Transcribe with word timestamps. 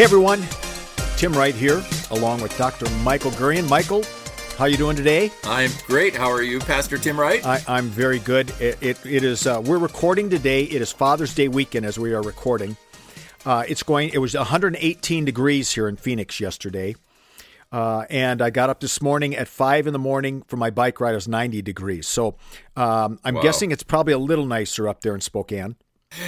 Hey 0.00 0.04
everyone, 0.04 0.42
Tim 1.18 1.34
Wright 1.34 1.54
here, 1.54 1.84
along 2.10 2.40
with 2.40 2.56
Dr. 2.56 2.88
Michael 3.02 3.32
Gurian. 3.32 3.68
Michael, 3.68 4.02
how 4.56 4.64
you 4.64 4.78
doing 4.78 4.96
today? 4.96 5.30
I'm 5.44 5.70
great. 5.86 6.16
How 6.16 6.30
are 6.30 6.40
you, 6.40 6.58
Pastor 6.58 6.96
Tim 6.96 7.20
Wright? 7.20 7.44
I, 7.44 7.60
am 7.68 7.88
very 7.88 8.18
good. 8.18 8.48
It, 8.58 8.82
it, 8.82 8.98
it 9.04 9.24
is. 9.24 9.46
Uh, 9.46 9.60
we're 9.62 9.76
recording 9.76 10.30
today. 10.30 10.62
It 10.62 10.80
is 10.80 10.90
Father's 10.90 11.34
Day 11.34 11.48
weekend 11.48 11.84
as 11.84 11.98
we 11.98 12.14
are 12.14 12.22
recording. 12.22 12.78
Uh, 13.44 13.64
it's 13.68 13.82
going. 13.82 14.08
It 14.08 14.16
was 14.16 14.34
118 14.34 15.26
degrees 15.26 15.70
here 15.70 15.86
in 15.86 15.96
Phoenix 15.96 16.40
yesterday, 16.40 16.96
uh, 17.70 18.06
and 18.08 18.40
I 18.40 18.48
got 18.48 18.70
up 18.70 18.80
this 18.80 19.02
morning 19.02 19.36
at 19.36 19.48
five 19.48 19.86
in 19.86 19.92
the 19.92 19.98
morning 19.98 20.44
for 20.48 20.56
my 20.56 20.70
bike 20.70 20.98
ride. 20.98 21.12
It 21.12 21.16
was 21.16 21.28
90 21.28 21.60
degrees. 21.60 22.08
So 22.08 22.38
um, 22.74 23.20
I'm 23.22 23.34
wow. 23.34 23.42
guessing 23.42 23.70
it's 23.70 23.82
probably 23.82 24.14
a 24.14 24.18
little 24.18 24.46
nicer 24.46 24.88
up 24.88 25.02
there 25.02 25.14
in 25.14 25.20
Spokane. 25.20 25.76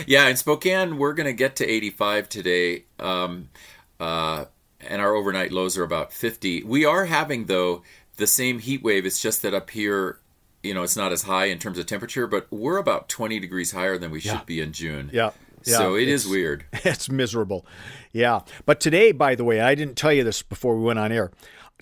Yeah, 0.06 0.28
in 0.28 0.36
Spokane, 0.36 0.98
we're 0.98 1.12
going 1.12 1.26
to 1.26 1.32
get 1.32 1.56
to 1.56 1.68
85 1.68 2.28
today. 2.28 2.84
Um, 2.98 3.50
uh, 3.98 4.46
and 4.80 5.00
our 5.00 5.14
overnight 5.14 5.52
lows 5.52 5.76
are 5.76 5.84
about 5.84 6.12
50. 6.12 6.64
We 6.64 6.84
are 6.84 7.06
having, 7.06 7.46
though, 7.46 7.82
the 8.16 8.26
same 8.26 8.58
heat 8.58 8.82
wave. 8.82 9.06
It's 9.06 9.20
just 9.20 9.42
that 9.42 9.54
up 9.54 9.70
here, 9.70 10.18
you 10.62 10.74
know, 10.74 10.82
it's 10.82 10.96
not 10.96 11.12
as 11.12 11.22
high 11.22 11.46
in 11.46 11.58
terms 11.58 11.78
of 11.78 11.86
temperature, 11.86 12.26
but 12.26 12.46
we're 12.50 12.78
about 12.78 13.08
20 13.08 13.38
degrees 13.38 13.72
higher 13.72 13.98
than 13.98 14.10
we 14.10 14.20
yeah. 14.20 14.38
should 14.38 14.46
be 14.46 14.60
in 14.60 14.72
June. 14.72 15.10
Yeah. 15.12 15.30
Yeah, 15.64 15.78
so 15.78 15.94
it 15.94 16.08
is 16.08 16.26
weird. 16.26 16.64
It's 16.84 17.08
miserable. 17.08 17.64
Yeah. 18.12 18.40
But 18.66 18.80
today, 18.80 19.12
by 19.12 19.36
the 19.36 19.44
way, 19.44 19.60
I 19.60 19.76
didn't 19.76 19.96
tell 19.96 20.12
you 20.12 20.24
this 20.24 20.42
before 20.42 20.76
we 20.76 20.82
went 20.82 20.98
on 20.98 21.12
air. 21.12 21.30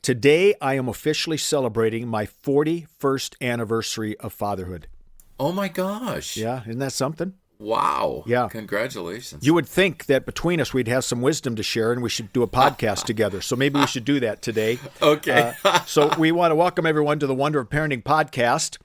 Today, 0.02 0.54
I 0.60 0.74
am 0.74 0.86
officially 0.86 1.38
celebrating 1.38 2.06
my 2.06 2.26
41st 2.26 3.36
anniversary 3.40 4.18
of 4.18 4.34
fatherhood. 4.34 4.86
Oh 5.38 5.52
my 5.52 5.68
gosh. 5.68 6.36
Yeah. 6.36 6.60
Isn't 6.66 6.78
that 6.80 6.92
something? 6.92 7.34
Wow. 7.60 8.24
Yeah. 8.26 8.48
Congratulations. 8.48 9.46
You 9.46 9.52
would 9.52 9.68
think 9.68 10.06
that 10.06 10.24
between 10.24 10.62
us 10.62 10.72
we'd 10.72 10.88
have 10.88 11.04
some 11.04 11.20
wisdom 11.20 11.56
to 11.56 11.62
share 11.62 11.92
and 11.92 12.00
we 12.02 12.08
should 12.08 12.32
do 12.32 12.42
a 12.42 12.48
podcast 12.48 13.04
together. 13.04 13.42
So 13.42 13.54
maybe 13.54 13.78
we 13.78 13.86
should 13.86 14.06
do 14.06 14.18
that 14.20 14.40
today. 14.42 14.78
Okay. 15.02 15.54
uh, 15.64 15.80
so 15.84 16.10
we 16.18 16.30
want 16.30 16.50
to 16.50 16.54
welcome 16.54 16.86
everyone 16.86 17.18
to 17.18 17.26
the 17.26 17.34
Wonder 17.34 17.58
of 17.60 17.68
Parenting 17.68 18.02
podcast. 18.02 18.78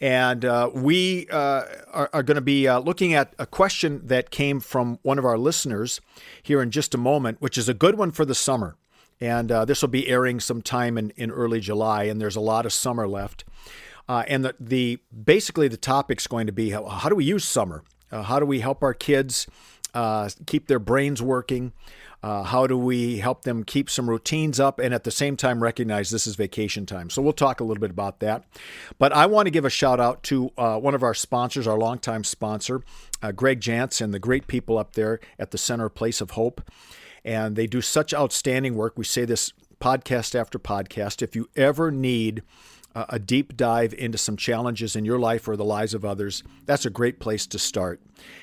And 0.00 0.44
uh, 0.44 0.70
we 0.72 1.28
uh, 1.30 1.64
are, 1.92 2.10
are 2.12 2.22
going 2.22 2.36
to 2.36 2.40
be 2.40 2.68
uh, 2.68 2.78
looking 2.80 3.14
at 3.14 3.34
a 3.38 3.46
question 3.46 4.00
that 4.06 4.30
came 4.30 4.60
from 4.60 4.98
one 5.02 5.18
of 5.18 5.24
our 5.24 5.36
listeners 5.38 6.00
here 6.42 6.62
in 6.62 6.70
just 6.70 6.94
a 6.94 6.98
moment, 6.98 7.40
which 7.40 7.58
is 7.58 7.68
a 7.68 7.74
good 7.74 7.96
one 7.98 8.12
for 8.12 8.24
the 8.24 8.34
summer. 8.34 8.76
And 9.20 9.52
uh, 9.52 9.64
this 9.64 9.82
will 9.82 9.88
be 9.88 10.08
airing 10.08 10.40
sometime 10.40 10.96
in, 10.98 11.10
in 11.16 11.30
early 11.30 11.60
July, 11.60 12.04
and 12.04 12.20
there's 12.20 12.36
a 12.36 12.40
lot 12.40 12.66
of 12.66 12.72
summer 12.72 13.06
left. 13.06 13.44
Uh, 14.08 14.24
and 14.26 14.44
the, 14.44 14.54
the 14.58 14.98
basically 15.24 15.68
the 15.68 15.76
topic's 15.76 16.26
going 16.26 16.46
to 16.46 16.52
be 16.52 16.70
how, 16.70 16.84
how 16.86 17.08
do 17.08 17.14
we 17.14 17.24
use 17.24 17.44
summer? 17.44 17.82
Uh, 18.12 18.22
how 18.22 18.38
do 18.38 18.46
we 18.46 18.60
help 18.60 18.82
our 18.82 18.94
kids 18.94 19.46
uh, 19.94 20.28
keep 20.46 20.68
their 20.68 20.78
brains 20.78 21.20
working? 21.22 21.72
Uh, 22.22 22.44
how 22.44 22.68
do 22.68 22.78
we 22.78 23.18
help 23.18 23.42
them 23.42 23.64
keep 23.64 23.90
some 23.90 24.08
routines 24.08 24.60
up 24.60 24.78
and 24.78 24.94
at 24.94 25.02
the 25.02 25.10
same 25.10 25.36
time 25.36 25.60
recognize 25.60 26.10
this 26.10 26.24
is 26.24 26.36
vacation 26.36 26.86
time? 26.86 27.10
So 27.10 27.20
we'll 27.20 27.32
talk 27.32 27.58
a 27.58 27.64
little 27.64 27.80
bit 27.80 27.90
about 27.90 28.20
that. 28.20 28.44
But 28.98 29.12
I 29.12 29.26
want 29.26 29.46
to 29.46 29.50
give 29.50 29.64
a 29.64 29.70
shout 29.70 29.98
out 29.98 30.22
to 30.24 30.52
uh, 30.56 30.78
one 30.78 30.94
of 30.94 31.02
our 31.02 31.14
sponsors, 31.14 31.66
our 31.66 31.76
longtime 31.76 32.22
sponsor, 32.22 32.82
uh, 33.22 33.32
Greg 33.32 33.60
Jantz, 33.60 34.00
and 34.00 34.14
the 34.14 34.20
great 34.20 34.46
people 34.46 34.78
up 34.78 34.92
there 34.92 35.18
at 35.36 35.50
the 35.50 35.58
Center 35.58 35.88
Place 35.88 36.20
of 36.20 36.32
Hope. 36.32 36.70
And 37.24 37.56
they 37.56 37.66
do 37.66 37.80
such 37.80 38.14
outstanding 38.14 38.76
work. 38.76 38.96
We 38.96 39.04
say 39.04 39.24
this 39.24 39.52
podcast 39.80 40.38
after 40.38 40.60
podcast. 40.60 41.22
If 41.22 41.34
you 41.34 41.48
ever 41.56 41.90
need 41.90 42.44
a 42.94 43.18
deep 43.18 43.56
dive 43.56 43.94
into 43.94 44.18
some 44.18 44.36
challenges 44.36 44.96
in 44.96 45.04
your 45.04 45.18
life 45.18 45.48
or 45.48 45.56
the 45.56 45.64
lives 45.64 45.94
of 45.94 46.04
others, 46.04 46.42
that's 46.66 46.86
a 46.86 46.90
great 46.90 47.20
place 47.20 47.46
to 47.46 47.58
start. 47.58 48.00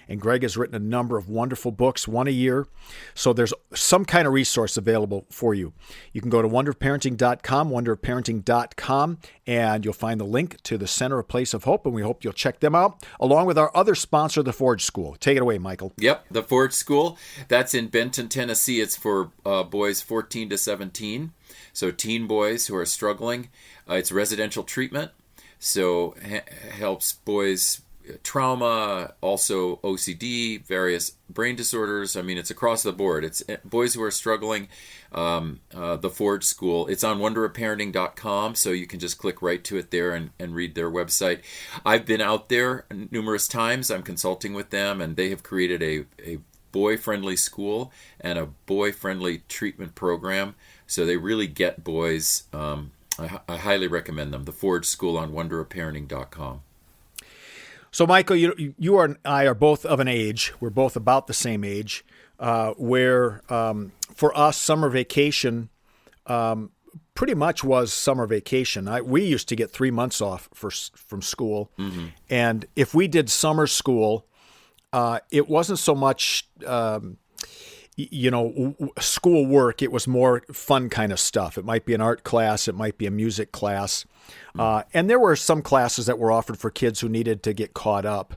And 0.08 0.20
Greg 0.20 0.42
has 0.42 0.58
written 0.58 0.76
a 0.76 0.80
number 0.80 1.18
of 1.18 1.30
wonderful 1.30 1.72
books, 1.72 2.08
one 2.08 2.28
a 2.28 2.32
year. 2.32 2.68
So 3.14 3.34
there's 3.34 3.54
some 3.74 4.06
kind 4.06 4.28
of 4.28 4.34
resource 4.34 4.78
available 4.78 5.26
for 5.30 5.54
you. 5.54 5.74
You 6.12 6.22
can 6.22 6.30
go 6.30 6.42
to 6.42 6.48
wonderofparenting.com, 6.48 7.70
wonderofparenting.com, 7.70 9.18
and 9.48 9.86
you'll 9.86 9.94
find 9.94 10.20
the 10.20 10.26
link 10.26 10.62
to 10.64 10.78
the 10.78 10.88
Center 10.88 11.20
of 11.20 11.28
Place 11.28 11.54
of 11.54 11.64
Hope. 11.64 11.86
And 11.86 11.96
we 11.96 12.02
hope 12.02 12.24
you'll 12.24 12.34
check 12.34 12.60
them 12.60 12.76
out, 12.76 13.06
along 13.20 13.46
with 13.46 13.58
our 13.58 13.72
other 13.76 13.96
sponsor, 13.96 14.44
the 14.44 14.54
Forge 14.54 14.84
School. 14.84 15.16
Take 15.20 15.38
it 15.38 15.42
away, 15.42 15.58
Michael. 15.58 15.94
Yep, 15.98 16.26
the 16.32 16.44
Forge 16.44 16.74
School. 16.74 17.18
That's 17.48 17.74
in 17.74 17.88
Benton, 17.88 18.28
Tennessee. 18.30 18.82
It's 18.82 18.96
for 18.96 19.32
uh, 19.46 19.64
boys 19.64 20.02
14 20.02 20.50
to 20.50 20.58
17. 20.58 21.32
So 21.74 21.92
teen 21.92 22.28
boys 22.28 22.68
who 22.68 22.76
are 22.76 22.86
struggling. 22.86 23.50
Uh, 23.90 23.96
it's 23.96 24.12
residential 24.12 24.64
treatment, 24.64 25.12
so 25.58 26.16
ha- 26.24 26.44
helps 26.72 27.14
boys 27.14 27.82
uh, 28.08 28.14
trauma, 28.24 29.14
also 29.22 29.78
OCD, 29.78 30.64
various 30.66 31.14
brain 31.30 31.56
disorders. 31.56 32.16
I 32.16 32.22
mean, 32.22 32.38
it's 32.38 32.52
across 32.52 32.84
the 32.84 32.94
board. 32.94 33.24
It's 33.24 33.44
uh, 33.50 33.58
boys 33.66 33.94
who 33.96 34.04
are 34.04 34.12
struggling. 34.12 34.68
Um, 35.12 35.62
uh, 35.74 35.96
the 35.96 36.12
Forge 36.12 36.44
School. 36.44 36.86
It's 36.86 37.04
on 37.04 37.18
wonderofparenting.com, 37.18 38.54
so 38.54 38.70
you 38.70 38.86
can 38.86 39.00
just 39.00 39.18
click 39.18 39.42
right 39.42 39.64
to 39.64 39.78
it 39.78 39.90
there 39.90 40.14
and, 40.14 40.30
and 40.38 40.54
read 40.54 40.76
their 40.76 40.92
website. 40.92 41.40
I've 41.84 42.06
been 42.06 42.22
out 42.22 42.50
there 42.50 42.86
numerous 43.10 43.48
times. 43.48 43.90
I'm 43.90 44.04
consulting 44.04 44.54
with 44.54 44.70
them, 44.70 45.02
and 45.02 45.16
they 45.16 45.32
have 45.32 45.42
created 45.42 45.82
a, 45.82 46.06
a 46.24 46.38
boy 46.72 46.98
friendly 46.98 47.36
school 47.36 47.92
and 48.20 48.38
a 48.38 48.46
boy 48.46 48.92
friendly 48.92 49.44
treatment 49.50 49.96
program. 49.96 50.56
So 50.88 51.06
they 51.06 51.18
really 51.18 51.48
get 51.48 51.84
boys. 51.84 52.44
Um, 52.54 52.92
I, 53.20 53.54
I 53.54 53.58
highly 53.58 53.88
recommend 53.88 54.34
them. 54.34 54.46
The 54.46 54.52
Forge 54.52 54.86
School 54.86 55.18
on 55.18 55.32
wonderofparenting.com. 55.32 56.62
So, 57.92 58.06
Michael, 58.06 58.36
you, 58.36 58.76
you 58.78 59.00
and 59.00 59.18
I 59.26 59.46
are 59.48 59.56
both 59.56 59.86
of 59.86 60.00
an 60.00 60.08
age. 60.08 60.54
We're 60.60 60.70
both 60.70 60.96
about 60.96 61.28
the 61.28 61.34
same 61.34 61.64
age. 61.64 62.06
Uh, 62.40 62.72
where 62.78 63.42
um, 63.52 63.92
for 64.16 64.38
us, 64.38 64.56
summer 64.56 64.88
vacation 64.88 65.68
um, 66.28 66.72
pretty 67.16 67.34
much 67.34 67.66
was 67.66 67.92
summer 67.92 68.26
vacation. 68.26 68.88
I, 68.88 69.02
we 69.02 69.26
used 69.26 69.50
to 69.50 69.58
get 69.58 69.72
three 69.72 69.92
months 69.92 70.22
off 70.22 70.48
for, 70.54 70.72
from 70.72 71.22
school, 71.22 71.70
mm-hmm. 71.78 72.08
and 72.30 72.66
if 72.78 72.94
we 72.94 73.10
did 73.10 73.30
summer 73.30 73.68
school, 73.68 74.26
uh, 74.94 75.20
it 75.32 75.50
wasn't 75.50 75.80
so 75.80 75.94
much. 75.94 76.48
Um, 76.66 77.18
you 78.12 78.32
know, 78.32 78.76
school 79.00 79.46
work, 79.46 79.82
it 79.82 79.92
was 79.92 80.08
more 80.08 80.42
fun 80.54 80.90
kind 80.90 81.12
of 81.12 81.20
stuff. 81.20 81.58
It 81.58 81.66
might 81.66 81.86
be 81.86 81.94
an 81.94 82.02
art 82.02 82.24
class, 82.24 82.68
it 82.68 82.76
might 82.76 82.98
be 82.98 83.06
a 83.06 83.12
music 83.12 83.52
class. 83.52 84.06
Uh, 84.58 84.84
and 84.94 85.10
there 85.10 85.20
were 85.20 85.36
some 85.36 85.62
classes 85.62 86.06
that 86.06 86.20
were 86.20 86.32
offered 86.32 86.58
for 86.58 86.70
kids 86.70 87.00
who 87.02 87.10
needed 87.10 87.44
to 87.44 87.54
get 87.54 87.74
caught 87.74 88.06
up. 88.06 88.36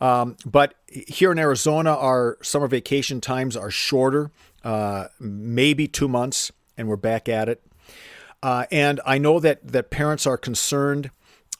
Um, 0.00 0.36
but 0.44 0.74
here 0.88 1.32
in 1.32 1.38
Arizona, 1.38 1.94
our 1.94 2.38
summer 2.42 2.66
vacation 2.66 3.20
times 3.20 3.56
are 3.56 3.70
shorter, 3.70 4.30
uh, 4.64 5.08
maybe 5.18 5.86
two 5.88 6.08
months, 6.08 6.52
and 6.76 6.88
we're 6.88 6.96
back 6.96 7.28
at 7.28 7.48
it. 7.48 7.62
Uh, 8.42 8.66
and 8.70 9.00
I 9.04 9.18
know 9.18 9.40
that, 9.40 9.66
that 9.66 9.90
parents 9.90 10.26
are 10.26 10.36
concerned 10.36 11.10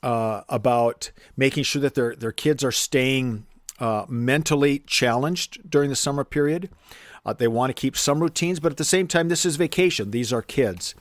uh, 0.02 0.42
about 0.48 1.10
making 1.36 1.64
sure 1.64 1.82
that 1.82 1.94
their, 1.94 2.14
their 2.14 2.32
kids 2.32 2.62
are 2.62 2.72
staying 2.72 3.46
uh, 3.80 4.06
mentally 4.08 4.80
challenged 4.80 5.68
during 5.68 5.90
the 5.90 5.96
summer 5.96 6.24
period. 6.24 6.70
Uh, 7.28 7.32
they 7.34 7.48
want 7.48 7.68
to 7.68 7.74
keep 7.74 7.94
some 7.94 8.20
routines, 8.20 8.58
but 8.58 8.72
at 8.72 8.78
the 8.78 8.84
same 8.84 9.06
time, 9.06 9.28
this 9.28 9.44
is 9.44 9.56
vacation. 9.56 10.12
These 10.12 10.32
are 10.32 10.40
kids. 10.40 10.94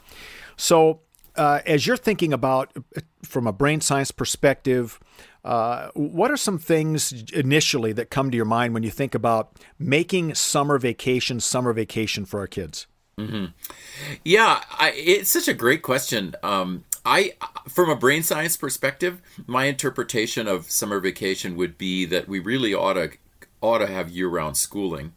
So, 0.57 0.99
uh, 1.37 1.61
as 1.65 1.87
you're 1.87 1.95
thinking 1.95 2.33
about 2.33 2.73
uh, 2.75 3.01
from 3.23 3.47
a 3.47 3.53
brain 3.53 3.79
science 3.79 4.11
perspective, 4.11 4.99
uh, 5.45 5.89
what 5.93 6.29
are 6.29 6.35
some 6.35 6.57
things 6.57 7.13
initially 7.31 7.93
that 7.93 8.09
come 8.09 8.29
to 8.29 8.35
your 8.35 8.45
mind 8.45 8.73
when 8.73 8.83
you 8.83 8.89
think 8.89 9.15
about 9.15 9.57
making 9.79 10.35
summer 10.35 10.77
vacation 10.77 11.39
summer 11.39 11.71
vacation 11.71 12.25
for 12.25 12.41
our 12.41 12.47
kids? 12.47 12.87
Mm-hmm. 13.17 13.45
Yeah, 14.25 14.61
I, 14.71 14.91
it's 14.95 15.29
such 15.29 15.47
a 15.47 15.53
great 15.53 15.81
question. 15.81 16.35
Um, 16.43 16.83
I, 17.05 17.35
from 17.69 17.89
a 17.89 17.95
brain 17.95 18.21
science 18.21 18.57
perspective, 18.57 19.21
my 19.45 19.65
interpretation 19.65 20.45
of 20.49 20.69
summer 20.69 20.99
vacation 20.99 21.55
would 21.55 21.77
be 21.77 22.05
that 22.05 22.27
we 22.27 22.39
really 22.39 22.73
ought 22.73 22.93
to 22.93 23.11
ought 23.61 23.77
to 23.77 23.87
have 23.87 24.09
year 24.09 24.27
round 24.27 24.57
schooling. 24.57 25.13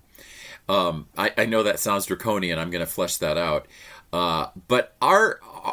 Um, 0.70 1.08
I, 1.18 1.32
I, 1.36 1.46
know 1.46 1.64
that 1.64 1.80
sounds 1.80 2.06
draconian. 2.06 2.56
I'm 2.56 2.70
going 2.70 2.84
to 2.84 2.90
flesh 2.90 3.16
that 3.16 3.36
out. 3.36 3.66
Uh, 4.12 4.50
but 4.68 4.94
our 5.02 5.40
uh, 5.64 5.72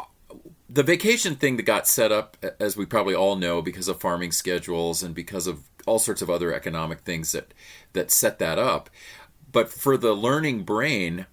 the 0.68 0.82
vacation 0.82 1.36
thing 1.36 1.56
that 1.56 1.62
got 1.62 1.86
set 1.86 2.10
up, 2.10 2.36
as 2.58 2.76
we 2.76 2.84
probably 2.84 3.14
all 3.14 3.36
know, 3.36 3.62
because 3.62 3.86
of 3.86 4.00
farming 4.00 4.32
schedules 4.32 5.04
and 5.04 5.14
because 5.14 5.46
of 5.46 5.68
all 5.86 6.00
sorts 6.00 6.20
of 6.20 6.28
other 6.28 6.52
economic 6.52 7.02
things 7.02 7.30
that 7.30 7.54
that 7.92 8.10
set 8.10 8.40
that 8.40 8.58
up. 8.58 8.90
But 9.52 9.68
for 9.68 9.96
the 9.96 10.14
learning 10.14 10.64
brain 10.64 11.26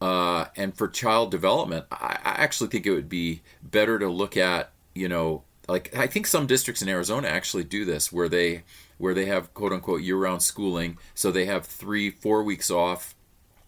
uh, 0.00 0.46
and 0.56 0.76
for 0.76 0.88
child 0.88 1.30
development, 1.30 1.86
I, 1.92 2.18
I 2.24 2.30
actually 2.42 2.70
think 2.70 2.86
it 2.86 2.92
would 2.92 3.08
be 3.08 3.42
better 3.62 4.00
to 4.00 4.08
look 4.08 4.36
at 4.36 4.72
you 4.96 5.08
know 5.08 5.44
like 5.68 5.94
I 5.96 6.06
think 6.06 6.26
some 6.26 6.46
districts 6.46 6.82
in 6.82 6.88
Arizona 6.88 7.28
actually 7.28 7.64
do 7.64 7.84
this 7.84 8.12
where 8.12 8.28
they 8.28 8.62
where 8.98 9.14
they 9.14 9.26
have 9.26 9.52
quote 9.54 9.72
unquote 9.72 10.02
year 10.02 10.16
round 10.16 10.42
schooling. 10.42 10.98
So 11.14 11.30
they 11.30 11.46
have 11.46 11.66
three, 11.66 12.10
four 12.10 12.42
weeks 12.42 12.70
off 12.70 13.14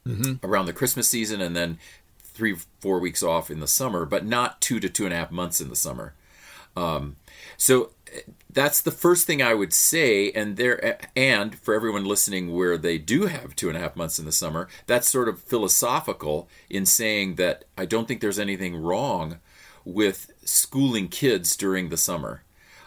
mm-hmm. 0.06 0.44
around 0.46 0.66
the 0.66 0.72
Christmas 0.72 1.08
season 1.08 1.40
and 1.40 1.56
then 1.56 1.78
three, 2.20 2.56
four 2.80 2.98
weeks 3.00 3.22
off 3.22 3.50
in 3.50 3.60
the 3.60 3.66
summer, 3.66 4.04
but 4.04 4.24
not 4.24 4.60
two 4.60 4.80
to 4.80 4.88
two 4.88 5.04
and 5.04 5.12
a 5.12 5.16
half 5.16 5.30
months 5.30 5.60
in 5.60 5.68
the 5.68 5.76
summer. 5.76 6.14
Um, 6.76 7.16
so 7.56 7.90
that's 8.50 8.80
the 8.80 8.92
first 8.92 9.26
thing 9.26 9.42
I 9.42 9.54
would 9.54 9.72
say. 9.72 10.30
And 10.30 10.56
there, 10.56 10.98
and 11.16 11.58
for 11.58 11.74
everyone 11.74 12.04
listening, 12.04 12.54
where 12.54 12.78
they 12.78 12.96
do 12.96 13.26
have 13.26 13.56
two 13.56 13.68
and 13.68 13.76
a 13.76 13.80
half 13.80 13.96
months 13.96 14.18
in 14.18 14.24
the 14.24 14.32
summer, 14.32 14.68
that's 14.86 15.08
sort 15.08 15.28
of 15.28 15.40
philosophical 15.40 16.48
in 16.70 16.86
saying 16.86 17.34
that 17.34 17.64
I 17.76 17.84
don't 17.84 18.06
think 18.06 18.20
there's 18.20 18.38
anything 18.38 18.76
wrong 18.76 19.38
with 19.84 20.30
schooling 20.48 21.08
kids 21.08 21.56
during 21.56 21.88
the 21.88 21.96
summer. 21.96 22.42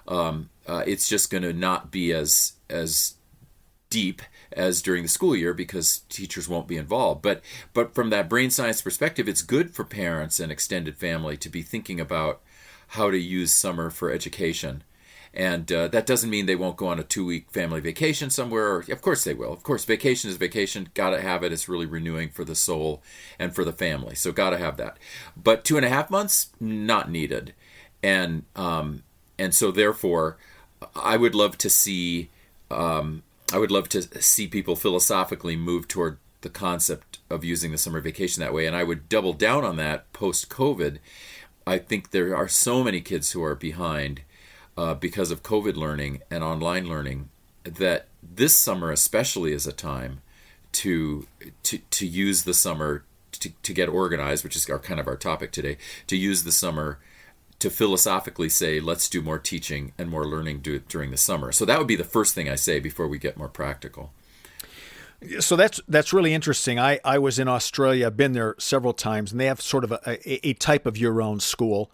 Um, 0.07 0.49
uh, 0.67 0.83
it's 0.85 1.07
just 1.07 1.29
going 1.29 1.43
to 1.43 1.53
not 1.53 1.91
be 1.91 2.11
as 2.11 2.53
as 2.69 3.15
deep 3.89 4.21
as 4.53 4.81
during 4.81 5.03
the 5.03 5.09
school 5.09 5.35
year 5.35 5.53
because 5.53 5.99
teachers 6.09 6.49
won't 6.49 6.67
be 6.67 6.77
involved. 6.77 7.21
But 7.21 7.41
but 7.73 7.93
from 7.93 8.09
that 8.09 8.29
brain 8.29 8.49
science 8.49 8.81
perspective, 8.81 9.27
it's 9.27 9.41
good 9.41 9.71
for 9.71 9.83
parents 9.83 10.39
and 10.39 10.51
extended 10.51 10.97
family 10.97 11.37
to 11.37 11.49
be 11.49 11.61
thinking 11.61 11.99
about 11.99 12.41
how 12.89 13.11
to 13.11 13.17
use 13.17 13.53
summer 13.53 13.89
for 13.89 14.11
education. 14.11 14.83
And 15.33 15.71
uh, 15.71 15.87
that 15.89 16.05
doesn't 16.05 16.29
mean 16.29 16.45
they 16.45 16.55
won't 16.55 16.75
go 16.75 16.87
on 16.87 16.99
a 16.99 17.03
two 17.03 17.25
week 17.25 17.49
family 17.51 17.79
vacation 17.79 18.29
somewhere. 18.29 18.79
Of 18.79 19.01
course, 19.01 19.23
they 19.23 19.33
will. 19.33 19.53
Of 19.53 19.63
course, 19.63 19.85
vacation 19.85 20.29
is 20.29 20.37
vacation. 20.37 20.89
Got 20.93 21.11
to 21.11 21.21
have 21.21 21.43
it. 21.43 21.53
It's 21.53 21.69
really 21.69 21.85
renewing 21.85 22.29
for 22.29 22.43
the 22.43 22.55
soul 22.55 23.01
and 23.39 23.55
for 23.55 23.63
the 23.63 23.71
family. 23.71 24.15
So, 24.15 24.31
got 24.33 24.49
to 24.49 24.57
have 24.57 24.75
that. 24.77 24.97
But 25.41 25.63
two 25.63 25.77
and 25.77 25.85
a 25.85 25.89
half 25.89 26.09
months, 26.09 26.49
not 26.59 27.09
needed. 27.09 27.53
And, 28.03 28.43
um, 28.55 29.03
and 29.39 29.55
so, 29.55 29.71
therefore, 29.71 30.37
I 30.95 31.15
would 31.15 31.35
love 31.35 31.57
to 31.59 31.69
see. 31.69 32.29
Um, 32.69 33.23
I 33.53 33.57
would 33.57 33.71
love 33.71 33.89
to 33.89 34.01
see 34.21 34.47
people 34.47 34.75
philosophically 34.75 35.57
move 35.57 35.87
toward 35.87 36.17
the 36.41 36.49
concept 36.49 37.19
of 37.29 37.43
using 37.43 37.71
the 37.71 37.77
summer 37.77 38.01
vacation 38.01 38.41
that 38.41 38.53
way. 38.53 38.65
And 38.65 38.75
I 38.75 38.83
would 38.83 39.09
double 39.09 39.33
down 39.33 39.63
on 39.63 39.77
that 39.77 40.11
post 40.13 40.49
COVID. 40.49 40.97
I 41.65 41.77
think 41.77 42.11
there 42.11 42.35
are 42.35 42.47
so 42.47 42.83
many 42.83 43.01
kids 43.01 43.31
who 43.31 43.43
are 43.43 43.55
behind 43.55 44.21
uh, 44.77 44.93
because 44.93 45.31
of 45.31 45.43
COVID 45.43 45.75
learning 45.75 46.21
and 46.29 46.43
online 46.43 46.87
learning 46.87 47.29
that 47.63 48.07
this 48.23 48.55
summer 48.55 48.91
especially 48.91 49.53
is 49.53 49.67
a 49.67 49.71
time 49.71 50.21
to 50.71 51.27
to 51.63 51.77
to 51.77 52.07
use 52.07 52.43
the 52.43 52.53
summer 52.53 53.03
to, 53.31 53.49
to 53.49 53.73
get 53.73 53.89
organized, 53.89 54.43
which 54.43 54.55
is 54.55 54.69
our 54.69 54.79
kind 54.79 54.99
of 54.99 55.07
our 55.07 55.17
topic 55.17 55.51
today, 55.51 55.77
to 56.07 56.15
use 56.15 56.43
the 56.43 56.51
summer 56.51 56.99
to 57.59 57.69
philosophically 57.69 58.49
say, 58.49 58.79
let's 58.79 59.07
do 59.07 59.21
more 59.21 59.37
teaching 59.37 59.93
and 59.97 60.09
more 60.09 60.25
learning 60.25 60.59
do, 60.61 60.79
during 60.79 61.11
the 61.11 61.17
summer. 61.17 61.51
So 61.51 61.63
that 61.65 61.77
would 61.77 61.87
be 61.87 61.95
the 61.95 62.03
first 62.03 62.33
thing 62.33 62.49
I 62.49 62.55
say 62.55 62.79
before 62.79 63.07
we 63.07 63.19
get 63.19 63.37
more 63.37 63.47
practical. 63.47 64.11
So 65.39 65.55
that's 65.55 65.79
that's 65.87 66.11
really 66.11 66.33
interesting. 66.33 66.79
I, 66.79 66.99
I 67.05 67.19
was 67.19 67.37
in 67.37 67.47
Australia, 67.47 68.07
I've 68.07 68.17
been 68.17 68.33
there 68.33 68.55
several 68.57 68.93
times, 68.93 69.31
and 69.31 69.39
they 69.39 69.45
have 69.45 69.61
sort 69.61 69.83
of 69.83 69.91
a, 69.91 69.99
a, 70.07 70.49
a 70.49 70.53
type 70.53 70.87
of 70.87 70.97
your 70.97 71.21
own 71.21 71.39
school. 71.39 71.91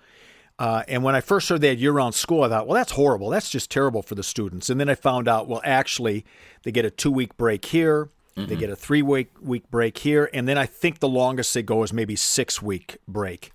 Uh, 0.60 0.84
and 0.88 1.04
when 1.04 1.16
I 1.16 1.22
first 1.22 1.50
heard 1.50 1.62
they 1.62 1.70
had 1.70 1.80
year 1.80 1.92
round 1.92 2.16
school, 2.16 2.44
I 2.44 2.50
thought, 2.50 2.68
well, 2.68 2.76
that's 2.76 2.94
horrible. 2.94 3.30
That's 3.30 3.50
just 3.50 3.70
terrible 3.70 4.02
for 4.02 4.16
the 4.16 4.24
students. 4.24 4.70
And 4.70 4.80
then 4.80 4.90
I 4.90 4.96
found 4.96 5.28
out, 5.28 5.48
well, 5.48 5.62
actually, 5.64 6.26
they 6.64 6.72
get 6.72 6.84
a 6.84 6.90
two 6.90 7.12
week 7.12 7.38
break 7.38 7.66
here, 7.66 8.10
mm-hmm. 8.36 8.50
they 8.50 8.56
get 8.56 8.70
a 8.70 8.76
three 8.76 9.04
week 9.04 9.32
week 9.40 9.70
break 9.70 10.00
here, 10.00 10.30
and 10.34 10.48
then 10.48 10.58
I 10.58 10.66
think 10.66 11.00
the 11.00 11.08
longest 11.08 11.54
they 11.54 11.62
go 11.62 11.84
is 11.84 11.94
maybe 11.94 12.16
six 12.16 12.62
week 12.62 12.98
break 13.08 13.52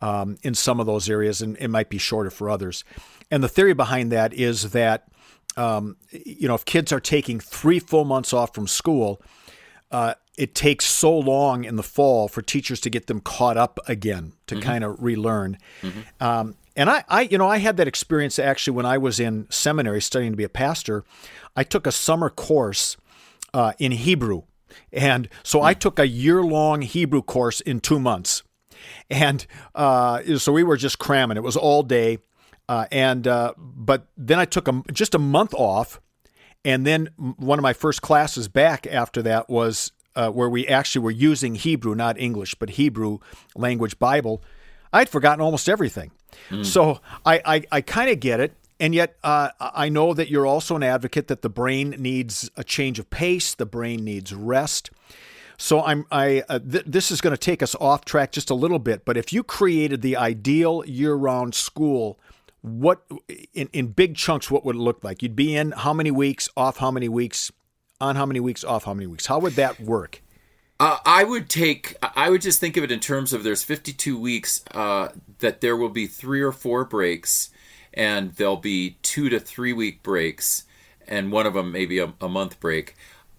um, 0.00 0.36
in 0.42 0.54
some 0.54 0.78
of 0.78 0.86
those 0.86 1.10
areas, 1.10 1.42
and 1.42 1.56
it 1.58 1.68
might 1.68 1.88
be 1.88 1.98
shorter 1.98 2.30
for 2.30 2.48
others. 2.48 2.84
And 3.30 3.42
the 3.42 3.48
theory 3.48 3.74
behind 3.74 4.12
that 4.12 4.32
is 4.32 4.70
that 4.70 5.08
um, 5.56 5.96
you 6.10 6.46
know 6.46 6.54
if 6.54 6.64
kids 6.64 6.92
are 6.92 7.00
taking 7.00 7.40
three 7.40 7.80
full 7.80 8.04
months 8.04 8.32
off 8.32 8.54
from 8.54 8.68
school, 8.68 9.20
uh, 9.90 10.14
it 10.36 10.54
takes 10.54 10.84
so 10.84 11.16
long 11.16 11.64
in 11.64 11.76
the 11.76 11.82
fall 11.82 12.28
for 12.28 12.42
teachers 12.42 12.80
to 12.80 12.90
get 12.90 13.06
them 13.06 13.20
caught 13.20 13.56
up 13.56 13.78
again 13.86 14.32
to 14.46 14.56
mm-hmm. 14.56 14.64
kind 14.64 14.84
of 14.84 15.02
relearn. 15.02 15.58
Mm-hmm. 15.82 16.00
Um, 16.24 16.56
and 16.76 16.90
I, 16.90 17.04
I, 17.08 17.22
you 17.22 17.38
know, 17.38 17.48
I 17.48 17.58
had 17.58 17.76
that 17.76 17.86
experience 17.86 18.38
actually 18.38 18.76
when 18.76 18.86
I 18.86 18.98
was 18.98 19.20
in 19.20 19.46
seminary 19.50 20.00
studying 20.00 20.32
to 20.32 20.36
be 20.36 20.44
a 20.44 20.48
pastor. 20.48 21.04
I 21.54 21.62
took 21.62 21.86
a 21.86 21.92
summer 21.92 22.30
course 22.30 22.96
uh, 23.52 23.72
in 23.78 23.92
Hebrew. 23.92 24.42
And 24.92 25.28
so 25.44 25.62
I 25.62 25.74
mm. 25.74 25.78
took 25.78 25.98
a 26.00 26.08
year 26.08 26.42
long 26.42 26.82
Hebrew 26.82 27.22
course 27.22 27.60
in 27.60 27.78
two 27.78 28.00
months. 28.00 28.42
And 29.08 29.46
uh, 29.74 30.38
so 30.38 30.52
we 30.52 30.64
were 30.64 30.76
just 30.76 30.98
cramming. 30.98 31.36
It 31.36 31.44
was 31.44 31.56
all 31.56 31.84
day. 31.84 32.18
Uh, 32.68 32.86
and 32.90 33.28
uh, 33.28 33.52
but 33.58 34.06
then 34.16 34.38
I 34.38 34.46
took 34.46 34.68
a, 34.68 34.82
just 34.92 35.14
a 35.14 35.18
month 35.18 35.54
off, 35.54 36.00
and 36.64 36.86
then 36.86 37.10
one 37.16 37.58
of 37.58 37.62
my 37.62 37.74
first 37.74 38.00
classes 38.00 38.48
back 38.48 38.86
after 38.86 39.20
that 39.22 39.50
was 39.50 39.92
uh, 40.16 40.30
where 40.30 40.48
we 40.48 40.66
actually 40.68 41.02
were 41.02 41.10
using 41.10 41.54
Hebrew, 41.54 41.94
not 41.94 42.18
English, 42.18 42.54
but 42.54 42.70
Hebrew 42.70 43.18
language 43.54 43.98
Bible. 43.98 44.42
I'd 44.92 45.08
forgotten 45.08 45.40
almost 45.40 45.68
everything, 45.68 46.10
mm. 46.50 46.64
so 46.64 47.00
I 47.24 47.40
I, 47.44 47.62
I 47.72 47.80
kind 47.80 48.10
of 48.10 48.20
get 48.20 48.40
it. 48.40 48.54
And 48.80 48.92
yet, 48.92 49.16
uh, 49.22 49.50
I 49.60 49.88
know 49.88 50.14
that 50.14 50.28
you're 50.28 50.46
also 50.46 50.74
an 50.74 50.82
advocate 50.82 51.28
that 51.28 51.42
the 51.42 51.48
brain 51.48 51.90
needs 51.90 52.50
a 52.56 52.64
change 52.64 52.98
of 52.98 53.08
pace. 53.08 53.54
The 53.54 53.66
brain 53.66 54.04
needs 54.04 54.34
rest. 54.34 54.90
So 55.56 55.82
I'm 55.82 56.06
I 56.10 56.42
uh, 56.48 56.58
th- 56.58 56.84
this 56.84 57.10
is 57.10 57.20
going 57.20 57.32
to 57.32 57.38
take 57.38 57.62
us 57.62 57.76
off 57.76 58.04
track 58.04 58.32
just 58.32 58.50
a 58.50 58.54
little 58.54 58.80
bit, 58.80 59.04
but 59.04 59.16
if 59.16 59.32
you 59.32 59.44
created 59.44 60.02
the 60.02 60.16
ideal 60.16 60.82
year-round 60.86 61.54
school, 61.54 62.18
what 62.62 63.02
in 63.52 63.68
in 63.72 63.88
big 63.88 64.16
chunks 64.16 64.50
what 64.50 64.64
would 64.64 64.74
it 64.74 64.80
look 64.80 65.04
like? 65.04 65.22
You'd 65.22 65.36
be 65.36 65.54
in 65.54 65.70
how 65.70 65.92
many 65.92 66.10
weeks, 66.10 66.48
off 66.56 66.78
how 66.78 66.90
many 66.90 67.08
weeks, 67.08 67.52
on 68.04 68.16
how 68.16 68.26
many 68.26 68.40
weeks, 68.40 68.64
off 68.64 68.84
how 68.84 68.94
many 68.94 69.06
weeks? 69.06 69.26
How 69.26 69.38
would 69.38 69.54
that 69.54 69.80
work? 69.80 70.22
Uh, 70.80 70.98
I 71.04 71.24
would 71.24 71.48
take. 71.48 71.96
I 72.02 72.30
would 72.30 72.42
just 72.42 72.60
think 72.60 72.76
of 72.76 72.84
it 72.84 72.90
in 72.92 73.00
terms 73.00 73.32
of 73.32 73.44
there's 73.44 73.62
52 73.62 74.18
weeks. 74.18 74.64
Uh, 74.72 75.08
that 75.38 75.60
there 75.60 75.76
will 75.76 75.88
be 75.88 76.06
three 76.06 76.40
or 76.40 76.52
four 76.52 76.84
breaks, 76.84 77.50
and 77.92 78.32
there'll 78.34 78.56
be 78.56 78.96
two 79.02 79.28
to 79.28 79.38
three 79.38 79.72
week 79.72 80.02
breaks, 80.02 80.64
and 81.06 81.30
one 81.30 81.46
of 81.46 81.54
them 81.54 81.70
maybe 81.72 81.98
a, 81.98 82.12
a 82.20 82.28
month 82.28 82.58
break 82.60 82.94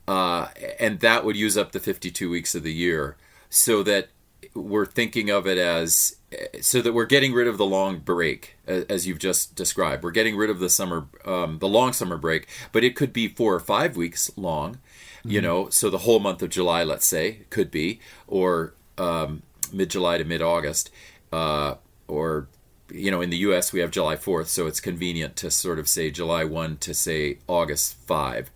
uh, 0.08 0.48
and 0.80 1.00
that 1.00 1.26
would 1.26 1.36
use 1.36 1.58
up 1.58 1.72
the 1.72 1.80
52 1.80 2.30
weeks 2.30 2.56
of 2.56 2.64
the 2.64 2.74
year 2.74 3.16
so 3.50 3.84
that 3.84 4.10
we're 4.54 4.86
thinking 4.86 5.30
of 5.30 5.48
it 5.48 5.58
as 5.58 6.18
so 6.62 6.82
that 6.82 6.94
we're 6.94 7.06
getting 7.06 7.34
rid 7.34 7.48
of 7.48 7.58
the 7.58 7.66
long 7.66 8.00
break 8.00 8.56
as 8.68 9.08
you've 9.08 9.20
just 9.20 9.56
described 9.56 10.04
we're 10.04 10.12
getting 10.12 10.36
rid 10.36 10.50
of 10.50 10.60
the 10.60 10.70
summer 10.70 11.08
um, 11.26 11.60
the 11.60 11.68
long 11.68 11.94
summer 11.94 12.18
break 12.18 12.48
but 12.72 12.84
it 12.84 12.96
could 12.96 13.14
be 13.14 13.28
four 13.28 13.54
or 13.54 13.60
five 13.60 13.96
weeks 13.96 14.32
long 14.38 14.76
mm-hmm. 14.76 15.32
you 15.32 15.42
know 15.42 15.70
so 15.70 15.90
the 15.90 16.00
whole 16.00 16.20
month 16.20 16.42
of 16.42 16.50
july 16.50 16.84
let's 16.84 17.06
say 17.06 17.40
could 17.50 17.72
be 17.72 18.00
or 18.28 18.74
um, 18.98 19.42
mid-july 19.72 20.18
to 20.18 20.24
mid-august 20.24 20.90
uh, 21.32 21.76
or 22.08 22.48
you 22.92 23.10
know 23.12 23.22
in 23.22 23.30
the 23.30 23.38
us 23.38 23.74
we 23.74 23.80
have 23.80 23.92
july 23.92 24.16
4th 24.16 24.48
so 24.48 24.68
it's 24.68 24.80
convenient 24.80 25.36
to 25.36 25.50
sort 25.50 25.80
of 25.80 25.88
say 25.88 26.12
july 26.12 26.44
1 26.44 26.78
to 26.78 26.94
say 26.94 27.40
august 27.48 27.96
5 28.06 28.52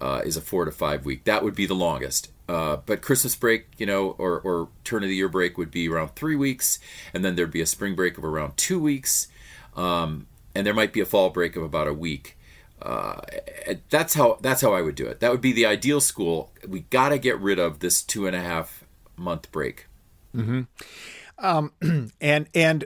uh, 0.00 0.22
is 0.24 0.36
a 0.36 0.40
four 0.40 0.64
to 0.64 0.70
five 0.70 1.04
week. 1.04 1.24
That 1.24 1.42
would 1.42 1.54
be 1.54 1.66
the 1.66 1.74
longest. 1.74 2.30
Uh, 2.48 2.76
but 2.86 3.02
Christmas 3.02 3.34
break, 3.34 3.66
you 3.76 3.86
know, 3.86 4.10
or, 4.18 4.40
or 4.40 4.68
turn 4.84 5.02
of 5.02 5.08
the 5.08 5.16
year 5.16 5.28
break 5.28 5.58
would 5.58 5.70
be 5.70 5.88
around 5.88 6.14
three 6.14 6.36
weeks, 6.36 6.78
and 7.12 7.24
then 7.24 7.34
there'd 7.34 7.50
be 7.50 7.60
a 7.60 7.66
spring 7.66 7.94
break 7.94 8.16
of 8.18 8.24
around 8.24 8.56
two 8.56 8.78
weeks, 8.78 9.28
um, 9.74 10.26
and 10.54 10.66
there 10.66 10.74
might 10.74 10.92
be 10.92 11.00
a 11.00 11.06
fall 11.06 11.30
break 11.30 11.56
of 11.56 11.62
about 11.62 11.88
a 11.88 11.94
week. 11.94 12.36
Uh, 12.80 13.20
that's 13.90 14.14
how 14.14 14.38
that's 14.42 14.60
how 14.60 14.74
I 14.74 14.82
would 14.82 14.94
do 14.94 15.06
it. 15.06 15.20
That 15.20 15.32
would 15.32 15.40
be 15.40 15.52
the 15.52 15.66
ideal 15.66 16.00
school. 16.00 16.52
We 16.66 16.80
got 16.80 17.08
to 17.08 17.18
get 17.18 17.38
rid 17.40 17.58
of 17.58 17.80
this 17.80 18.02
two 18.02 18.26
and 18.26 18.36
a 18.36 18.40
half 18.40 18.84
month 19.16 19.50
break. 19.50 19.86
Mm-hmm. 20.34 20.62
Um, 21.38 21.72
and 22.20 22.48
and 22.54 22.84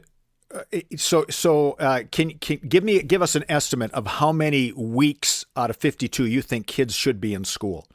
uh, 0.53 0.63
so 0.97 1.27
so 1.29 1.73
uh, 1.73 2.05
can 2.11 2.39
can 2.39 2.59
give 2.69 2.83
me 2.83 3.03
give 3.03 3.21
us 3.21 3.35
an 3.35 3.45
estimate 3.49 3.93
of 3.93 4.07
how 4.07 4.33
many 4.33 4.73
weeks 4.73 5.45
out 5.57 5.71
of 5.71 5.77
52 5.77 6.27
you 6.27 6.43
think 6.43 6.67
kids 6.67 6.95
should 6.95 7.21
be 7.21 7.35
in 7.35 7.45
school 7.45 7.87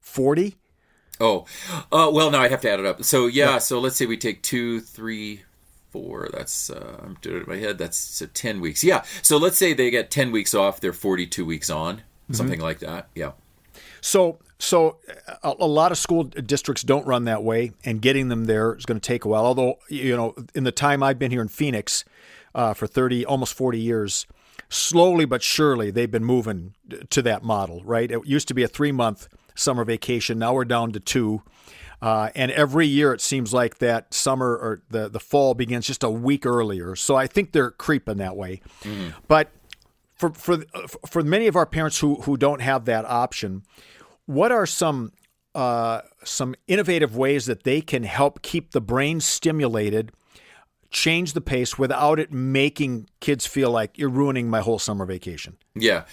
40 0.00 0.56
oh 1.20 1.44
uh, 1.92 2.10
well 2.12 2.30
now 2.30 2.40
I'd 2.40 2.50
have 2.50 2.60
to 2.62 2.70
add 2.70 2.80
it 2.80 2.86
up 2.86 3.04
so 3.04 3.26
yeah, 3.26 3.52
yeah. 3.52 3.58
so 3.58 3.78
let's 3.78 3.96
say 3.96 4.06
we 4.06 4.16
take 4.16 4.42
two 4.42 4.80
three 4.80 5.42
four 5.90 6.28
that's 6.32 6.68
uh, 6.68 7.00
i'm 7.02 7.16
doing 7.22 7.36
it 7.36 7.42
in 7.44 7.48
my 7.48 7.56
head 7.56 7.78
that's 7.78 7.96
so 7.96 8.26
10 8.26 8.60
weeks 8.60 8.84
yeah 8.84 9.02
so 9.22 9.38
let's 9.38 9.56
say 9.56 9.72
they 9.72 9.90
get 9.90 10.10
10 10.10 10.32
weeks 10.32 10.52
off 10.52 10.80
they're 10.80 10.92
42 10.92 11.46
weeks 11.46 11.70
on 11.70 11.96
mm-hmm. 11.96 12.34
something 12.34 12.60
like 12.60 12.80
that 12.80 13.08
yeah 13.14 13.32
so 14.02 14.38
so 14.58 14.96
a, 15.42 15.54
a, 15.60 15.66
lot 15.66 15.92
of 15.92 15.98
school 15.98 16.24
districts 16.24 16.82
don't 16.82 17.06
run 17.06 17.24
that 17.24 17.44
way, 17.44 17.72
and 17.84 18.02
getting 18.02 18.28
them 18.28 18.46
there 18.46 18.74
is 18.74 18.84
going 18.84 18.98
to 18.98 19.06
take 19.06 19.24
a 19.24 19.28
while. 19.28 19.46
Although 19.46 19.78
you 19.88 20.16
know, 20.16 20.34
in 20.54 20.64
the 20.64 20.72
time 20.72 21.02
I've 21.02 21.18
been 21.18 21.30
here 21.30 21.42
in 21.42 21.48
Phoenix 21.48 22.04
uh, 22.54 22.74
for 22.74 22.86
thirty, 22.86 23.24
almost 23.24 23.54
forty 23.54 23.78
years, 23.78 24.26
slowly 24.68 25.24
but 25.24 25.42
surely 25.42 25.90
they've 25.90 26.10
been 26.10 26.24
moving 26.24 26.74
to 27.10 27.22
that 27.22 27.44
model. 27.44 27.82
Right? 27.84 28.10
It 28.10 28.26
used 28.26 28.48
to 28.48 28.54
be 28.54 28.64
a 28.64 28.68
three 28.68 28.92
month 28.92 29.28
summer 29.58 29.84
vacation. 29.84 30.38
Now 30.38 30.54
we're 30.54 30.64
down 30.64 30.92
to 30.92 31.00
two. 31.00 31.42
Uh, 32.00 32.30
and 32.36 32.52
every 32.52 32.86
year 32.86 33.12
it 33.12 33.20
seems 33.20 33.52
like 33.52 33.78
that 33.78 34.14
summer 34.14 34.56
or 34.56 34.82
the, 34.88 35.08
the 35.08 35.18
fall 35.18 35.54
begins 35.54 35.86
just 35.86 36.04
a 36.04 36.10
week 36.10 36.46
earlier. 36.46 36.94
So 36.94 37.16
I 37.16 37.26
think 37.26 37.50
they're 37.50 37.72
creeping 37.72 38.18
that 38.18 38.36
way. 38.36 38.60
Mm. 38.82 39.14
But 39.26 39.50
for, 40.14 40.30
for, 40.30 40.58
for 41.08 41.22
many 41.24 41.48
of 41.48 41.56
our 41.56 41.66
parents 41.66 41.98
who, 41.98 42.16
who 42.22 42.36
don't 42.36 42.60
have 42.60 42.84
that 42.84 43.04
option, 43.04 43.64
what 44.26 44.52
are 44.52 44.66
some 44.66 45.12
uh, 45.54 46.02
some 46.22 46.54
innovative 46.68 47.16
ways 47.16 47.46
that 47.46 47.64
they 47.64 47.80
can 47.80 48.04
help 48.04 48.42
keep 48.42 48.70
the 48.70 48.80
brain 48.80 49.18
stimulated 49.18 50.12
change 50.90 51.34
the 51.34 51.40
pace 51.40 51.78
without 51.78 52.18
it 52.18 52.32
making 52.32 53.08
kids 53.20 53.46
feel 53.46 53.70
like 53.70 53.98
you're 53.98 54.08
ruining 54.08 54.48
my 54.48 54.60
whole 54.60 54.78
summer 54.78 55.04
vacation. 55.04 55.56
Yeah, 55.74 56.04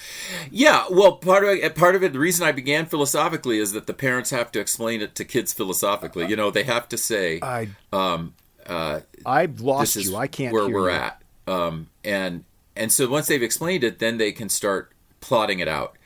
yeah. 0.51 0.85
Well, 0.89 1.13
part 1.13 1.43
of 1.43 1.49
it, 1.51 1.75
part 1.75 1.95
of 1.95 2.03
it, 2.03 2.13
the 2.13 2.19
reason 2.19 2.45
I 2.45 2.51
began 2.51 2.85
philosophically 2.85 3.59
is 3.59 3.71
that 3.71 3.87
the 3.87 3.93
parents 3.93 4.29
have 4.31 4.51
to 4.53 4.59
explain 4.59 5.01
it 5.01 5.15
to 5.15 5.25
kids 5.25 5.53
philosophically. 5.53 6.27
You 6.27 6.35
know, 6.35 6.51
they 6.51 6.63
have 6.63 6.89
to 6.89 6.97
say, 6.97 7.39
I, 7.41 7.69
um, 7.93 8.33
uh, 8.65 9.01
I've 9.25 9.61
lost 9.61 9.95
this 9.95 10.05
is 10.05 10.11
you. 10.11 10.17
I 10.17 10.27
can't 10.27 10.53
where 10.53 10.67
we're 10.67 10.89
you. 10.89 10.95
at. 10.95 11.21
Um, 11.47 11.89
and 12.03 12.43
and 12.75 12.91
so 12.91 13.07
once 13.07 13.27
they've 13.27 13.43
explained 13.43 13.83
it, 13.83 13.99
then 13.99 14.17
they 14.17 14.31
can 14.31 14.49
start 14.49 14.91
plotting 15.21 15.59
it 15.59 15.67
out. 15.67 15.97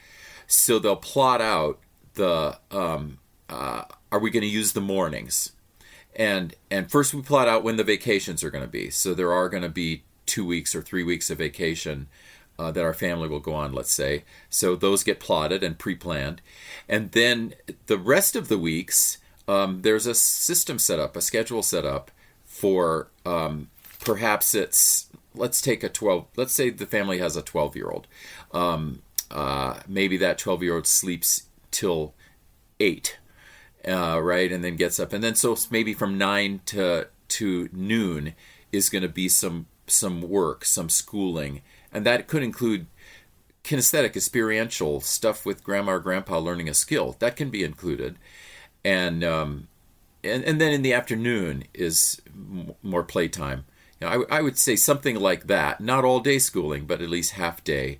So 0.48 0.80
they'll 0.80 0.96
plot 0.96 1.42
out 1.42 1.80
the 2.14 2.58
um, 2.72 3.20
uh, 3.50 3.84
are 4.12 4.20
we 4.20 4.30
going 4.30 4.42
to 4.42 4.48
use 4.48 4.74
the 4.74 4.82
mornings, 4.82 5.54
and 6.20 6.54
and 6.70 6.92
first 6.92 7.14
we 7.14 7.24
plot 7.24 7.48
out 7.48 7.64
when 7.64 7.78
the 7.78 7.84
vacations 7.84 8.44
are 8.44 8.52
going 8.52 8.64
to 8.64 8.70
be. 8.70 8.92
So 8.92 9.16
there 9.16 9.34
are 9.34 9.50
going 9.50 9.64
to 9.64 9.70
be 9.70 10.04
two 10.28 10.46
weeks 10.46 10.76
or 10.76 10.84
three 10.84 11.04
weeks 11.04 11.32
of 11.32 11.40
vacation. 11.40 12.08
Uh, 12.60 12.72
that 12.72 12.84
our 12.84 12.94
family 12.94 13.30
will 13.30 13.40
go 13.40 13.54
on, 13.54 13.72
let's 13.72 13.94
say. 13.94 14.26
So 14.50 14.76
those 14.76 15.02
get 15.02 15.22
plotted 15.22 15.64
and 15.64 15.80
pre 15.80 15.96
planned. 15.96 16.42
And 16.90 17.14
then 17.14 17.54
the 17.86 17.98
rest 17.98 18.36
of 18.36 18.50
the 18.50 18.58
weeks, 18.58 19.20
um, 19.48 19.82
there's 19.84 20.06
a 20.06 20.14
system 20.14 20.78
set 20.78 21.00
up, 21.00 21.16
a 21.16 21.22
schedule 21.22 21.64
set 21.64 21.86
up 21.86 22.12
for 22.46 23.08
um, 23.26 23.70
perhaps 24.00 24.54
it's 24.54 25.08
let's 25.36 25.62
take 25.62 25.84
a 25.84 25.90
12 25.90 26.26
let's 26.36 26.54
say 26.54 26.70
the 26.70 26.86
family 26.86 27.20
has 27.20 27.38
a 27.38 27.42
12 27.42 27.76
year 27.76 27.90
old 27.90 28.08
um, 28.52 29.02
uh, 29.32 29.80
maybe 29.88 30.18
that 30.18 30.38
12 30.38 30.64
year 30.64 30.76
old 30.76 30.88
sleeps 30.88 31.44
till 31.72 32.14
8 32.80 33.18
uh, 33.88 34.20
right 34.22 34.52
and 34.52 34.64
then 34.64 34.76
gets 34.76 35.00
up 35.00 35.14
and 35.14 35.24
then 35.24 35.36
so 35.36 35.56
maybe 35.72 35.94
from 35.94 36.18
9 36.18 36.62
to 36.66 37.08
to 37.28 37.70
noon 37.72 38.34
is 38.72 38.90
going 38.90 39.02
to 39.02 39.10
be 39.10 39.30
some 39.30 39.68
some 39.88 40.22
work 40.22 40.66
some 40.66 40.90
schooling 40.90 41.62
and 41.92 42.06
that 42.06 42.28
could 42.28 42.44
include 42.44 42.88
kinesthetic 43.64 44.16
experiential 44.16 45.00
stuff 45.02 45.46
with 45.46 45.64
grandma 45.64 45.94
or 45.94 46.00
grandpa 46.00 46.38
learning 46.38 46.70
a 46.70 46.74
skill 46.74 47.16
that 47.20 47.36
can 47.36 47.50
be 47.50 47.64
included 47.64 48.18
and 48.84 49.24
um, 49.24 49.68
and, 50.24 50.44
and 50.44 50.60
then 50.60 50.72
in 50.72 50.82
the 50.82 50.94
afternoon 50.94 51.64
is 51.74 52.22
m- 52.28 52.74
more 52.84 53.04
playtime. 53.04 53.66
You 54.00 54.08
know, 54.08 54.26
I, 54.30 54.38
I 54.38 54.42
would 54.42 54.58
say 54.58 54.76
something 54.76 55.16
like 55.16 55.48
that. 55.48 55.82
Not 55.82 56.06
all 56.06 56.20
day 56.20 56.40
schooling, 56.40 56.86
but 56.86 57.02
at 57.02 57.10
least 57.10 57.34
half 57.34 57.64
day. 57.64 58.00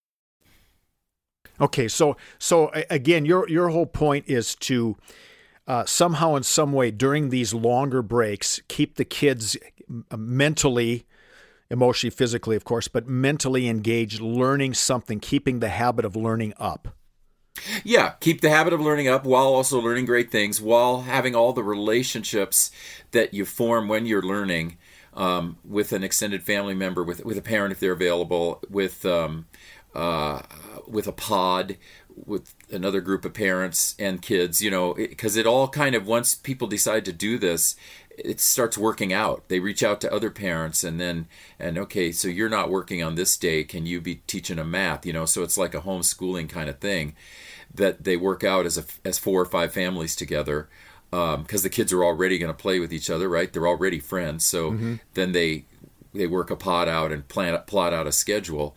Okay, 1.59 1.87
so 1.87 2.17
so 2.39 2.71
again, 2.89 3.25
your 3.25 3.47
your 3.47 3.69
whole 3.69 3.85
point 3.85 4.25
is 4.27 4.55
to 4.55 4.97
uh, 5.67 5.85
somehow, 5.85 6.35
in 6.35 6.43
some 6.43 6.73
way, 6.73 6.91
during 6.91 7.29
these 7.29 7.53
longer 7.53 8.01
breaks, 8.01 8.59
keep 8.67 8.95
the 8.95 9.05
kids 9.05 9.55
uh, 10.09 10.17
mentally, 10.17 11.05
emotionally, 11.69 12.11
physically, 12.11 12.55
of 12.55 12.63
course, 12.63 12.87
but 12.87 13.07
mentally 13.07 13.67
engaged, 13.69 14.19
learning 14.19 14.73
something, 14.73 15.19
keeping 15.19 15.59
the 15.59 15.69
habit 15.69 16.03
of 16.03 16.15
learning 16.15 16.53
up. 16.57 16.89
Yeah, 17.83 18.13
keep 18.19 18.41
the 18.41 18.49
habit 18.49 18.73
of 18.73 18.81
learning 18.81 19.07
up 19.07 19.23
while 19.23 19.47
also 19.47 19.79
learning 19.79 20.05
great 20.05 20.31
things, 20.31 20.59
while 20.59 21.01
having 21.01 21.35
all 21.35 21.53
the 21.53 21.63
relationships 21.63 22.71
that 23.11 23.33
you 23.33 23.45
form 23.45 23.87
when 23.87 24.05
you're 24.05 24.21
learning 24.21 24.77
um, 25.13 25.57
with 25.63 25.91
an 25.91 26.03
extended 26.03 26.43
family 26.43 26.73
member, 26.73 27.03
with 27.03 27.23
with 27.23 27.37
a 27.37 27.41
parent 27.41 27.71
if 27.71 27.79
they're 27.79 27.91
available, 27.91 28.61
with 28.69 29.05
um, 29.05 29.45
uh, 29.93 30.41
with 30.87 31.07
a 31.07 31.11
pod, 31.11 31.77
with 32.25 32.53
another 32.69 33.01
group 33.01 33.25
of 33.25 33.33
parents 33.33 33.95
and 33.99 34.21
kids. 34.21 34.61
You 34.61 34.71
know, 34.71 34.93
because 34.93 35.37
it, 35.37 35.41
it 35.41 35.47
all 35.47 35.67
kind 35.67 35.95
of 35.95 36.05
once 36.05 36.35
people 36.35 36.67
decide 36.67 37.05
to 37.05 37.13
do 37.13 37.37
this, 37.37 37.75
it 38.17 38.39
starts 38.39 38.77
working 38.77 39.13
out. 39.13 39.47
They 39.47 39.59
reach 39.59 39.83
out 39.83 40.01
to 40.01 40.13
other 40.13 40.29
parents 40.29 40.83
and 40.83 40.99
then 40.99 41.27
and 41.59 41.77
okay, 41.77 42.11
so 42.11 42.27
you're 42.27 42.49
not 42.49 42.69
working 42.69 43.03
on 43.03 43.15
this 43.15 43.37
day. 43.37 43.63
Can 43.63 43.85
you 43.85 44.01
be 44.01 44.15
teaching 44.27 44.59
a 44.59 44.65
math? 44.65 45.05
You 45.05 45.13
know, 45.13 45.25
so 45.25 45.43
it's 45.43 45.57
like 45.57 45.73
a 45.73 45.81
homeschooling 45.81 46.49
kind 46.49 46.69
of 46.69 46.79
thing 46.79 47.15
that 47.73 48.03
they 48.03 48.17
work 48.17 48.43
out 48.43 48.65
as 48.65 48.77
a 48.77 48.85
as 49.05 49.17
four 49.19 49.41
or 49.41 49.45
five 49.45 49.73
families 49.73 50.15
together 50.15 50.69
because 51.09 51.35
um, 51.35 51.63
the 51.63 51.69
kids 51.69 51.91
are 51.91 52.05
already 52.05 52.37
going 52.37 52.53
to 52.53 52.57
play 52.57 52.79
with 52.79 52.93
each 52.93 53.09
other, 53.09 53.27
right? 53.27 53.51
They're 53.51 53.67
already 53.67 53.99
friends, 53.99 54.45
so 54.45 54.71
mm-hmm. 54.71 54.95
then 55.13 55.33
they 55.33 55.65
they 56.13 56.27
work 56.27 56.49
a 56.49 56.55
pod 56.55 56.87
out 56.87 57.11
and 57.11 57.27
plan 57.27 57.59
plot 57.67 57.93
out 57.93 58.07
a 58.07 58.11
schedule. 58.11 58.75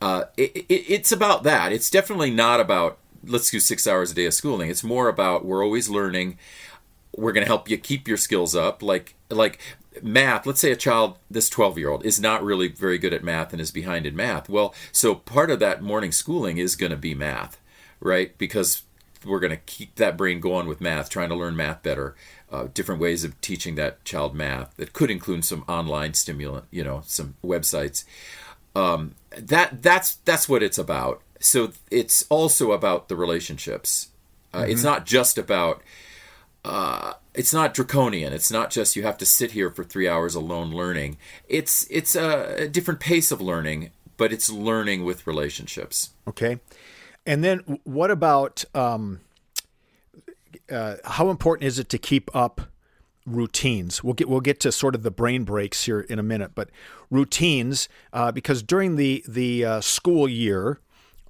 Uh, 0.00 0.24
it, 0.36 0.56
it, 0.56 0.84
it's 0.88 1.12
about 1.12 1.42
that. 1.42 1.72
It's 1.72 1.90
definitely 1.90 2.30
not 2.30 2.60
about 2.60 2.98
let's 3.26 3.50
do 3.50 3.60
six 3.60 3.86
hours 3.86 4.12
a 4.12 4.14
day 4.14 4.26
of 4.26 4.34
schooling. 4.34 4.70
It's 4.70 4.84
more 4.84 5.08
about 5.08 5.44
we're 5.44 5.64
always 5.64 5.88
learning. 5.88 6.38
We're 7.16 7.32
going 7.32 7.44
to 7.44 7.48
help 7.48 7.68
you 7.68 7.78
keep 7.78 8.08
your 8.08 8.16
skills 8.16 8.54
up, 8.54 8.82
like 8.82 9.14
like 9.30 9.58
math. 10.02 10.46
Let's 10.46 10.60
say 10.60 10.72
a 10.72 10.76
child, 10.76 11.18
this 11.30 11.48
twelve 11.48 11.78
year 11.78 11.90
old, 11.90 12.04
is 12.04 12.20
not 12.20 12.42
really 12.42 12.68
very 12.68 12.98
good 12.98 13.12
at 13.12 13.24
math 13.24 13.52
and 13.52 13.60
is 13.60 13.70
behind 13.70 14.06
in 14.06 14.16
math. 14.16 14.48
Well, 14.48 14.74
so 14.92 15.14
part 15.14 15.50
of 15.50 15.60
that 15.60 15.82
morning 15.82 16.12
schooling 16.12 16.58
is 16.58 16.76
going 16.76 16.90
to 16.90 16.96
be 16.96 17.14
math, 17.14 17.60
right? 18.00 18.36
Because 18.38 18.82
we're 19.24 19.40
going 19.40 19.50
to 19.50 19.56
keep 19.56 19.94
that 19.94 20.16
brain 20.16 20.40
going 20.40 20.66
with 20.66 20.80
math, 20.80 21.08
trying 21.08 21.30
to 21.30 21.34
learn 21.34 21.56
math 21.56 21.82
better. 21.82 22.14
Uh, 22.52 22.68
different 22.72 23.00
ways 23.00 23.24
of 23.24 23.40
teaching 23.40 23.74
that 23.74 24.04
child 24.04 24.34
math 24.34 24.76
that 24.76 24.92
could 24.92 25.10
include 25.10 25.44
some 25.44 25.64
online 25.66 26.14
stimulant, 26.14 26.66
you 26.70 26.84
know, 26.84 27.02
some 27.04 27.34
websites. 27.42 28.04
Um, 28.76 29.14
that 29.38 29.82
that's 29.82 30.16
that's 30.16 30.48
what 30.48 30.62
it's 30.62 30.78
about. 30.78 31.22
So 31.40 31.72
it's 31.90 32.24
also 32.28 32.72
about 32.72 33.08
the 33.08 33.16
relationships. 33.16 34.08
Uh, 34.52 34.62
mm-hmm. 34.62 34.72
It's 34.72 34.82
not 34.82 35.06
just 35.06 35.38
about. 35.38 35.82
Uh, 36.64 37.12
it's 37.34 37.52
not 37.52 37.74
draconian. 37.74 38.32
It's 38.32 38.50
not 38.50 38.70
just 38.70 38.96
you 38.96 39.02
have 39.02 39.18
to 39.18 39.26
sit 39.26 39.50
here 39.50 39.70
for 39.70 39.84
three 39.84 40.08
hours 40.08 40.34
alone 40.34 40.70
learning. 40.70 41.18
It's 41.46 41.86
it's 41.90 42.16
a, 42.16 42.62
a 42.64 42.68
different 42.68 43.00
pace 43.00 43.30
of 43.30 43.40
learning, 43.40 43.90
but 44.16 44.32
it's 44.32 44.48
learning 44.48 45.04
with 45.04 45.26
relationships. 45.26 46.10
Okay. 46.26 46.60
And 47.26 47.44
then 47.44 47.80
what 47.84 48.10
about 48.10 48.64
um, 48.74 49.20
uh, 50.70 50.96
how 51.04 51.30
important 51.30 51.66
is 51.66 51.78
it 51.78 51.88
to 51.90 51.98
keep 51.98 52.34
up 52.34 52.62
routines? 53.26 54.02
We'll 54.02 54.14
get 54.14 54.28
we'll 54.28 54.40
get 54.40 54.60
to 54.60 54.72
sort 54.72 54.94
of 54.94 55.02
the 55.02 55.10
brain 55.10 55.44
breaks 55.44 55.84
here 55.84 56.00
in 56.00 56.18
a 56.18 56.22
minute, 56.22 56.52
but 56.54 56.70
routines 57.10 57.88
uh, 58.12 58.32
because 58.32 58.62
during 58.62 58.96
the 58.96 59.24
the 59.28 59.64
uh, 59.64 59.80
school 59.80 60.28
year. 60.28 60.80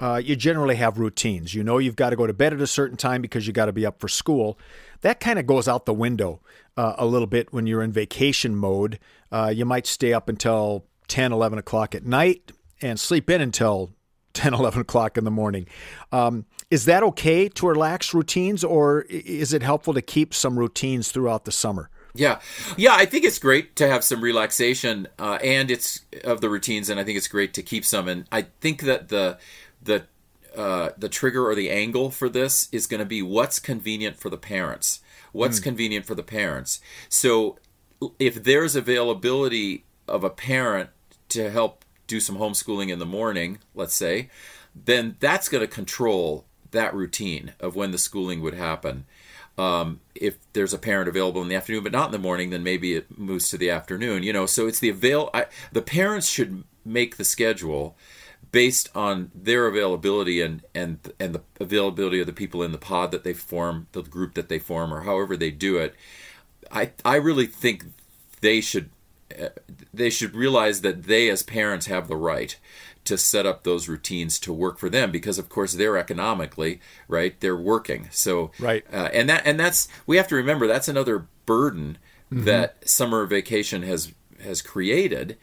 Uh, 0.01 0.21
you 0.23 0.35
generally 0.35 0.75
have 0.75 0.99
routines. 0.99 1.55
You 1.55 1.63
know 1.63 1.79
you've 1.79 1.95
got 1.95 2.11
to 2.11 2.17
go 2.17 2.27
to 2.27 2.33
bed 2.33 2.53
at 2.53 2.61
a 2.61 2.67
certain 2.67 2.97
time 2.97 3.23
because 3.23 3.47
you 3.47 3.53
got 3.53 3.67
to 3.67 3.73
be 3.73 3.87
up 3.87 4.01
for 4.01 4.09
school. 4.09 4.59
That 5.03 5.21
kind 5.21 5.39
of 5.39 5.47
goes 5.47 5.69
out 5.69 5.87
the 5.87 5.95
window 5.95 6.41
uh, 6.77 6.95
a 6.99 7.07
little 7.07 7.29
bit 7.29 7.53
when 7.53 7.69
you're 7.69 7.81
in 7.81 7.93
vacation 7.93 8.57
mode. 8.57 8.99
Uh, 9.31 9.53
you 9.55 9.65
might 9.65 9.87
stay 9.87 10.13
up 10.13 10.29
until 10.29 10.85
10, 11.07 11.33
11 11.33 11.61
o'clock 11.61 11.95
at 11.95 12.05
night 12.05 12.51
and 12.83 12.99
sleep 12.99 13.31
in 13.31 13.41
until 13.41 13.93
10, 14.35 14.55
11 14.55 14.81
o'clock 14.81 15.17
in 15.17 15.25
the 15.25 15.31
morning. 15.31 15.67
Um, 16.13 16.45
is 16.71 16.85
that 16.85 17.03
okay 17.03 17.49
to 17.49 17.67
relax 17.67 18.13
routines, 18.13 18.63
or 18.63 19.03
is 19.03 19.53
it 19.53 19.63
helpful 19.63 19.95
to 19.95 20.03
keep 20.03 20.35
some 20.35 20.59
routines 20.59 21.11
throughout 21.11 21.45
the 21.45 21.53
summer? 21.53 21.89
Yeah, 22.17 22.41
yeah, 22.77 22.95
I 22.95 23.07
think 23.07 23.25
it's 23.25 23.41
great 23.41 23.75
to 23.77 23.89
have 23.89 24.05
some 24.05 24.21
relaxation, 24.21 25.09
uh, 25.19 25.39
and 25.43 25.71
it's 25.71 26.03
of 26.23 26.41
the 26.41 26.49
routines, 26.49 26.89
and 26.89 27.01
I 27.01 27.05
think 27.05 27.17
it's 27.17 27.27
great 27.27 27.55
to 27.55 27.63
keep 27.63 27.85
some. 27.85 28.07
And 28.07 28.27
I 28.31 28.43
think 28.61 28.83
that 28.83 29.09
the 29.09 29.39
the 29.83 30.05
uh, 30.57 30.91
the 30.97 31.09
trigger 31.09 31.49
or 31.49 31.57
the 31.57 31.71
angle 31.71 32.11
for 32.11 32.29
this 32.29 32.69
is 32.71 32.87
going 32.87 33.01
to 33.01 33.07
be 33.07 33.21
what's 33.21 33.59
convenient 33.59 34.17
for 34.17 34.31
the 34.31 34.37
parents. 34.37 35.01
What's 35.33 35.59
mm. 35.59 35.65
convenient 35.65 36.07
for 36.07 36.15
the 36.15 36.23
parents. 36.23 36.81
So 37.09 37.59
if 38.21 38.45
there's 38.45 38.77
availability 38.77 39.85
of 40.07 40.23
a 40.23 40.31
parent 40.31 40.91
to 41.31 41.51
help 41.51 41.84
do 42.07 42.21
some 42.21 42.37
homeschooling 42.37 42.91
in 42.91 42.99
the 42.99 43.07
morning, 43.07 43.59
let's 43.75 43.95
say, 43.95 44.31
then 44.75 45.17
that's 45.21 45.49
going 45.49 45.61
to 45.63 45.69
control 45.69 46.45
that 46.71 46.95
routine 46.95 47.53
of 47.61 47.77
when 47.77 47.91
the 47.91 47.99
schooling 47.99 48.43
would 48.43 48.55
happen. 48.55 49.05
Um, 49.57 50.01
if 50.15 50.37
there's 50.53 50.75
a 50.75 50.79
parent 50.79 51.09
available 51.09 51.41
in 51.41 51.49
the 51.49 51.55
afternoon 51.55 51.85
but 51.85 51.93
not 51.93 52.07
in 52.07 52.13
the 52.13 52.19
morning, 52.19 52.51
then 52.51 52.65
maybe 52.65 52.95
it 52.95 53.17
moves 53.17 53.49
to 53.51 53.59
the 53.59 53.71
afternoon. 53.71 54.23
You 54.25 54.33
know, 54.33 54.47
so 54.47 54.67
it's 54.67 54.81
the 54.81 54.89
avail. 54.89 55.31
I, 55.33 55.47
the 55.73 55.83
parents 55.83 56.29
should 56.29 56.65
make 56.85 57.17
the 57.17 57.25
schedule 57.25 57.97
based 58.51 58.89
on 58.95 59.31
their 59.35 59.67
availability 59.67 60.41
and 60.41 60.63
and 60.75 60.99
and 61.19 61.35
the 61.35 61.43
availability 61.61 62.21
of 62.21 62.27
the 62.27 62.33
people 62.33 62.63
in 62.63 62.73
the 62.73 62.79
pod 62.79 63.13
that 63.13 63.25
they 63.25 63.33
form, 63.33 63.87
the 63.93 64.03
group 64.03 64.35
that 64.35 64.49
they 64.49 64.59
form, 64.59 64.93
or 64.93 65.03
however 65.03 65.37
they 65.37 65.51
do 65.53 65.77
it. 65.79 65.95
I 66.71 66.91
I 67.05 67.17
really 67.17 67.47
think 67.47 67.85
they 68.41 68.61
should 68.61 68.91
they 69.93 70.11
should 70.11 70.35
realize 70.35 70.81
that 70.81 71.05
they 71.05 71.29
as 71.29 71.43
parents 71.43 71.87
have 71.87 72.09
the 72.09 72.17
right 72.17 72.59
to 73.05 73.19
set 73.19 73.45
up 73.45 73.65
those 73.65 73.89
routines 73.89 74.39
to 74.39 74.53
work 74.53 74.79
for 74.79 74.89
them 74.89 75.11
because 75.11 75.39
of 75.39 75.49
course 75.49 75.75
they're 75.75 75.97
economically 75.97 76.81
right 77.09 77.39
they're 77.41 77.57
working. 77.57 78.09
So 78.11 78.51
right. 78.59 78.85
uh, 78.93 79.11
and 79.13 79.29
that 79.29 79.43
and 79.47 79.59
that's 79.59 79.89
we 80.07 80.17
have 80.17 80.29
to 80.29 80.35
remember 80.35 80.67
that's 80.67 80.89
another 80.89 81.27
burden 81.47 81.99
mm-hmm. 82.33 82.45
that 82.45 82.89
summer 82.89 83.27
vacation 83.27 83.83
has 83.83 84.13
has 84.43 84.63
created. 84.63 85.37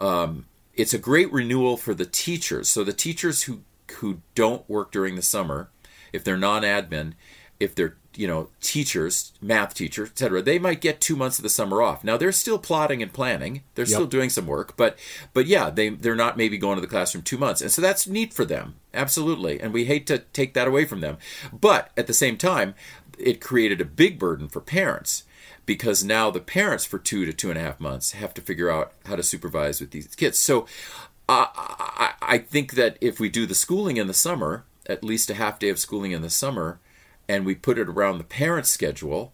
Um, 0.00 0.46
it's 0.74 0.94
a 0.94 0.98
great 0.98 1.32
renewal 1.32 1.76
for 1.76 1.92
the 1.94 2.06
teachers. 2.06 2.68
So 2.68 2.84
the 2.84 2.92
teachers 2.92 3.44
who 3.44 3.62
who 3.96 4.20
don't 4.34 4.68
work 4.68 4.92
during 4.92 5.16
the 5.16 5.22
summer 5.22 5.70
if 6.12 6.22
they're 6.22 6.36
non-admin 6.36 7.14
if 7.58 7.74
they're 7.74 7.96
you 8.18 8.26
know 8.26 8.48
teachers 8.60 9.32
math 9.40 9.74
teachers 9.74 10.10
etc 10.10 10.42
they 10.42 10.58
might 10.58 10.80
get 10.80 11.00
two 11.00 11.14
months 11.14 11.38
of 11.38 11.44
the 11.44 11.48
summer 11.48 11.80
off. 11.80 12.02
Now 12.02 12.16
they're 12.16 12.32
still 12.32 12.58
plotting 12.58 13.00
and 13.00 13.12
planning. 13.12 13.62
They're 13.74 13.84
yep. 13.84 13.94
still 13.94 14.06
doing 14.06 14.28
some 14.28 14.46
work 14.46 14.76
but 14.76 14.98
but 15.32 15.46
yeah 15.46 15.70
they 15.70 15.90
they're 15.90 16.16
not 16.16 16.36
maybe 16.36 16.58
going 16.58 16.74
to 16.76 16.80
the 16.80 16.88
classroom 16.88 17.22
two 17.22 17.38
months. 17.38 17.62
And 17.62 17.70
so 17.70 17.80
that's 17.80 18.08
neat 18.08 18.34
for 18.34 18.44
them. 18.44 18.74
Absolutely. 18.92 19.60
And 19.60 19.72
we 19.72 19.84
hate 19.84 20.06
to 20.08 20.18
take 20.18 20.54
that 20.54 20.66
away 20.66 20.84
from 20.84 21.00
them. 21.00 21.18
But 21.52 21.90
at 21.96 22.08
the 22.08 22.12
same 22.12 22.36
time 22.36 22.74
it 23.18 23.40
created 23.40 23.80
a 23.80 23.84
big 23.84 24.18
burden 24.18 24.48
for 24.48 24.60
parents 24.60 25.22
because 25.64 26.02
now 26.02 26.30
the 26.30 26.40
parents 26.40 26.84
for 26.84 26.98
two 26.98 27.24
to 27.24 27.32
two 27.32 27.50
and 27.50 27.58
a 27.58 27.62
half 27.62 27.78
months 27.78 28.12
have 28.12 28.34
to 28.34 28.42
figure 28.42 28.70
out 28.70 28.92
how 29.06 29.14
to 29.14 29.22
supervise 29.22 29.80
with 29.80 29.92
these 29.92 30.14
kids. 30.16 30.38
So 30.38 30.66
uh, 31.28 31.46
I, 31.54 32.14
I 32.20 32.38
think 32.38 32.72
that 32.72 32.96
if 33.00 33.20
we 33.20 33.28
do 33.28 33.46
the 33.46 33.54
schooling 33.54 33.96
in 33.96 34.08
the 34.08 34.14
summer 34.14 34.64
at 34.88 35.04
least 35.04 35.30
a 35.30 35.34
half 35.34 35.58
day 35.58 35.68
of 35.68 35.78
schooling 35.78 36.12
in 36.12 36.22
the 36.22 36.30
summer 36.30 36.80
and 37.28 37.44
we 37.44 37.54
put 37.54 37.78
it 37.78 37.88
around 37.88 38.18
the 38.18 38.24
parents' 38.24 38.70
schedule, 38.70 39.32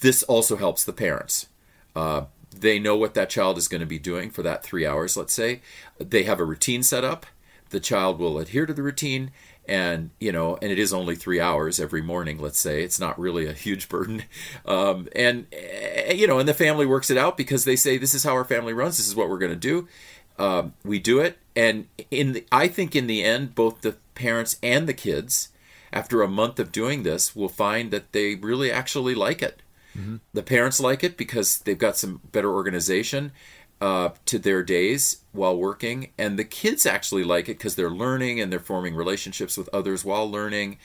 this 0.00 0.22
also 0.24 0.56
helps 0.56 0.84
the 0.84 0.92
parents. 0.92 1.46
Uh, 1.94 2.26
they 2.60 2.78
know 2.78 2.96
what 2.96 3.14
that 3.14 3.30
child 3.30 3.58
is 3.58 3.68
going 3.68 3.80
to 3.80 3.86
be 3.86 3.98
doing 3.98 4.30
for 4.30 4.42
that 4.42 4.62
three 4.62 4.86
hours, 4.86 5.16
let's 5.16 5.34
say. 5.34 5.60
They 5.98 6.22
have 6.22 6.40
a 6.40 6.44
routine 6.44 6.82
set 6.82 7.04
up. 7.04 7.26
The 7.70 7.80
child 7.80 8.18
will 8.18 8.38
adhere 8.38 8.64
to 8.64 8.72
the 8.72 8.82
routine, 8.82 9.32
and 9.68 10.10
you 10.20 10.30
know, 10.30 10.56
and 10.62 10.70
it 10.70 10.78
is 10.78 10.92
only 10.92 11.16
three 11.16 11.40
hours 11.40 11.80
every 11.80 12.00
morning. 12.00 12.38
Let's 12.38 12.60
say 12.60 12.84
it's 12.84 13.00
not 13.00 13.18
really 13.18 13.46
a 13.46 13.52
huge 13.52 13.88
burden, 13.90 14.22
um, 14.64 15.08
and 15.14 15.46
eh, 15.52 16.12
you 16.12 16.26
know, 16.26 16.38
and 16.38 16.48
the 16.48 16.54
family 16.54 16.86
works 16.86 17.10
it 17.10 17.18
out 17.18 17.36
because 17.36 17.64
they 17.64 17.76
say 17.76 17.98
this 17.98 18.14
is 18.14 18.22
how 18.22 18.32
our 18.32 18.44
family 18.44 18.72
runs. 18.72 18.98
This 18.98 19.08
is 19.08 19.16
what 19.16 19.28
we're 19.28 19.38
going 19.38 19.52
to 19.52 19.56
do. 19.56 19.88
Um, 20.38 20.74
we 20.84 21.00
do 21.00 21.18
it, 21.18 21.38
and 21.56 21.88
in 22.10 22.32
the, 22.32 22.46
I 22.52 22.68
think 22.68 22.94
in 22.94 23.08
the 23.08 23.24
end, 23.24 23.54
both 23.56 23.80
the 23.80 23.96
parents 24.14 24.58
and 24.62 24.88
the 24.88 24.94
kids 24.94 25.48
after 25.96 26.20
a 26.20 26.28
month 26.28 26.60
of 26.60 26.72
doing 26.72 27.04
this, 27.04 27.30
they 27.30 27.40
will 27.40 27.48
find 27.48 27.90
that 27.90 28.12
they 28.12 28.34
really 28.34 28.70
actually 28.70 29.14
like 29.14 29.40
it. 29.40 29.62
Mm-hmm. 29.96 30.16
The 30.34 30.42
parents 30.42 30.78
like 30.78 31.02
it 31.02 31.16
because 31.16 31.58
they've 31.60 31.78
got 31.78 31.96
some 31.96 32.20
better 32.32 32.52
organization 32.52 33.32
uh, 33.80 34.10
to 34.26 34.38
their 34.38 34.62
days 34.62 35.22
while 35.32 35.56
working, 35.56 36.10
and 36.18 36.38
the 36.38 36.44
kids 36.44 36.84
actually 36.84 37.24
like 37.24 37.48
it 37.48 37.56
because 37.56 37.76
they're 37.76 37.90
learning 37.90 38.40
and 38.40 38.52
they're 38.52 38.60
forming 38.60 38.94
relationships 38.94 39.56
with 39.56 39.70
others 39.72 40.04
while 40.04 40.30
learning, 40.30 40.76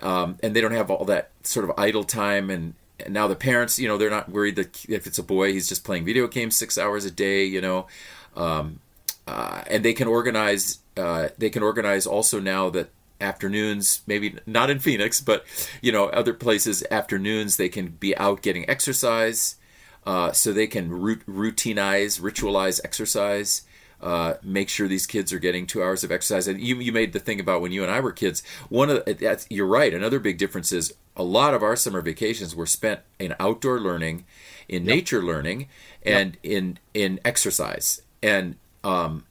um, 0.00 0.38
and 0.42 0.56
they 0.56 0.62
don't 0.62 0.72
have 0.72 0.90
all 0.90 1.04
that 1.04 1.32
sort 1.42 1.68
of 1.68 1.78
idle 1.78 2.04
time. 2.04 2.48
And, 2.48 2.74
and, 2.98 3.12
now 3.12 3.28
the 3.28 3.36
parents, 3.36 3.78
you 3.78 3.88
know, 3.88 3.98
they're 3.98 4.16
not 4.18 4.30
worried 4.30 4.56
that 4.56 4.86
if 4.88 5.06
it's 5.06 5.18
a 5.18 5.22
boy, 5.22 5.52
he's 5.52 5.68
just 5.68 5.84
playing 5.84 6.06
video 6.06 6.26
games 6.28 6.56
six 6.56 6.78
hours 6.78 7.04
a 7.04 7.10
day, 7.10 7.44
you 7.44 7.60
know, 7.60 7.86
um, 8.34 8.80
uh, 9.26 9.62
and 9.66 9.84
they 9.84 9.92
can 9.92 10.08
organize. 10.08 10.78
Uh, 10.96 11.28
they 11.36 11.50
can 11.50 11.62
organize 11.62 12.06
also 12.06 12.40
now 12.40 12.70
that 12.70 12.88
afternoons 13.20 14.02
maybe 14.06 14.36
not 14.46 14.70
in 14.70 14.78
phoenix 14.78 15.20
but 15.20 15.44
you 15.80 15.90
know 15.90 16.06
other 16.06 16.34
places 16.34 16.84
afternoons 16.90 17.56
they 17.56 17.68
can 17.68 17.88
be 17.88 18.16
out 18.16 18.42
getting 18.42 18.68
exercise 18.68 19.56
uh, 20.04 20.30
so 20.30 20.52
they 20.52 20.66
can 20.66 20.90
routinize 20.90 22.20
ritualize 22.20 22.80
exercise 22.84 23.62
uh, 24.00 24.34
make 24.42 24.68
sure 24.68 24.86
these 24.86 25.06
kids 25.06 25.32
are 25.32 25.38
getting 25.38 25.66
two 25.66 25.82
hours 25.82 26.04
of 26.04 26.12
exercise. 26.12 26.46
And 26.46 26.60
you, 26.60 26.76
you 26.76 26.92
made 26.92 27.14
the 27.14 27.18
thing 27.18 27.40
about 27.40 27.62
when 27.62 27.72
you 27.72 27.82
and 27.82 27.90
i 27.90 27.98
were 27.98 28.12
kids. 28.12 28.42
One 28.68 28.90
of 28.90 29.02
the, 29.04 29.14
that's 29.14 29.46
you're 29.48 29.66
right. 29.66 29.92
Another 29.92 30.20
big 30.20 30.36
difference 30.36 30.70
is 30.70 30.94
a 31.16 31.22
lot 31.22 31.54
of 31.54 31.62
our 31.62 31.76
summer 31.76 32.02
vacations 32.02 32.54
were 32.54 32.66
spent 32.66 33.00
in 33.18 33.34
outdoor 33.40 33.80
learning 33.80 34.26
in 34.68 34.84
yep. 34.84 34.96
nature 34.96 35.22
learning 35.22 35.68
and 36.04 36.36
yep. 36.42 36.52
in 36.52 36.78
in 36.92 37.20
exercise. 37.24 38.02
And 38.22 38.56
um 38.84 39.24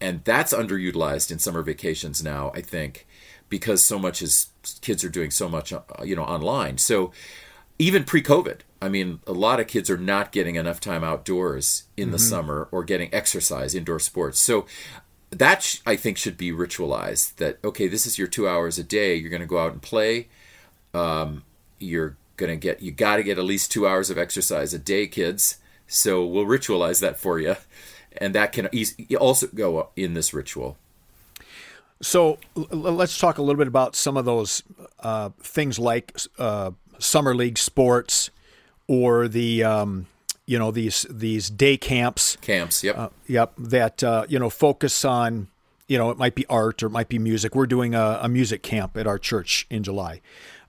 and 0.00 0.22
that's 0.24 0.52
underutilized 0.52 1.30
in 1.30 1.38
summer 1.38 1.62
vacations 1.62 2.22
now 2.22 2.52
i 2.54 2.60
think 2.60 3.06
because 3.48 3.82
so 3.82 3.98
much 3.98 4.22
is 4.22 4.48
kids 4.80 5.04
are 5.04 5.08
doing 5.08 5.30
so 5.30 5.48
much 5.48 5.72
uh, 5.72 5.80
you 6.02 6.16
know 6.16 6.24
online. 6.24 6.78
So 6.78 7.12
even 7.78 8.04
pre-covid 8.04 8.60
i 8.80 8.88
mean 8.88 9.18
a 9.26 9.32
lot 9.32 9.58
of 9.58 9.66
kids 9.66 9.90
are 9.90 9.98
not 9.98 10.30
getting 10.30 10.54
enough 10.54 10.78
time 10.78 11.02
outdoors 11.02 11.84
in 11.96 12.04
mm-hmm. 12.04 12.12
the 12.12 12.18
summer 12.20 12.68
or 12.70 12.84
getting 12.84 13.12
exercise 13.12 13.74
indoor 13.74 13.98
sports. 13.98 14.38
So 14.40 14.66
that 15.30 15.62
sh- 15.62 15.80
i 15.84 15.96
think 15.96 16.16
should 16.16 16.36
be 16.36 16.52
ritualized 16.52 17.36
that 17.36 17.58
okay 17.64 17.88
this 17.88 18.06
is 18.06 18.18
your 18.18 18.28
two 18.28 18.48
hours 18.48 18.78
a 18.78 18.84
day. 18.84 19.14
You're 19.16 19.30
going 19.30 19.40
to 19.40 19.46
go 19.46 19.58
out 19.58 19.72
and 19.72 19.82
play. 19.82 20.28
Um, 20.92 21.42
you're 21.78 22.16
going 22.36 22.50
to 22.50 22.56
get 22.56 22.80
you 22.80 22.92
got 22.92 23.16
to 23.16 23.22
get 23.22 23.38
at 23.38 23.44
least 23.44 23.72
two 23.72 23.86
hours 23.86 24.10
of 24.10 24.18
exercise 24.18 24.72
a 24.72 24.78
day 24.78 25.06
kids. 25.06 25.58
So 25.86 26.24
we'll 26.24 26.46
ritualize 26.46 27.00
that 27.00 27.18
for 27.18 27.38
you 27.40 27.56
and 28.16 28.34
that 28.34 28.52
can 28.52 28.68
also 29.18 29.46
go 29.48 29.88
in 29.96 30.14
this 30.14 30.32
ritual 30.32 30.76
so 32.04 32.38
l- 32.56 32.66
let's 32.70 33.18
talk 33.18 33.38
a 33.38 33.42
little 33.42 33.58
bit 33.58 33.68
about 33.68 33.96
some 33.96 34.16
of 34.16 34.24
those 34.24 34.62
uh, 35.00 35.30
things 35.40 35.78
like 35.78 36.16
uh, 36.38 36.70
summer 36.98 37.34
league 37.34 37.58
sports 37.58 38.30
or 38.86 39.28
the 39.28 39.64
um, 39.64 40.06
you 40.46 40.58
know 40.58 40.70
these 40.70 41.06
these 41.10 41.50
day 41.50 41.76
camps. 41.76 42.36
Camps, 42.40 42.84
yep, 42.84 42.98
uh, 42.98 43.08
yep. 43.26 43.52
That 43.58 44.04
uh, 44.04 44.26
you 44.28 44.38
know 44.38 44.50
focus 44.50 45.04
on 45.04 45.48
you 45.88 45.98
know 45.98 46.10
it 46.10 46.18
might 46.18 46.34
be 46.34 46.46
art 46.46 46.82
or 46.82 46.86
it 46.86 46.90
might 46.90 47.08
be 47.08 47.18
music. 47.18 47.54
We're 47.54 47.66
doing 47.66 47.94
a, 47.94 48.20
a 48.22 48.28
music 48.28 48.62
camp 48.62 48.96
at 48.96 49.06
our 49.06 49.18
church 49.18 49.66
in 49.70 49.82
July. 49.82 50.20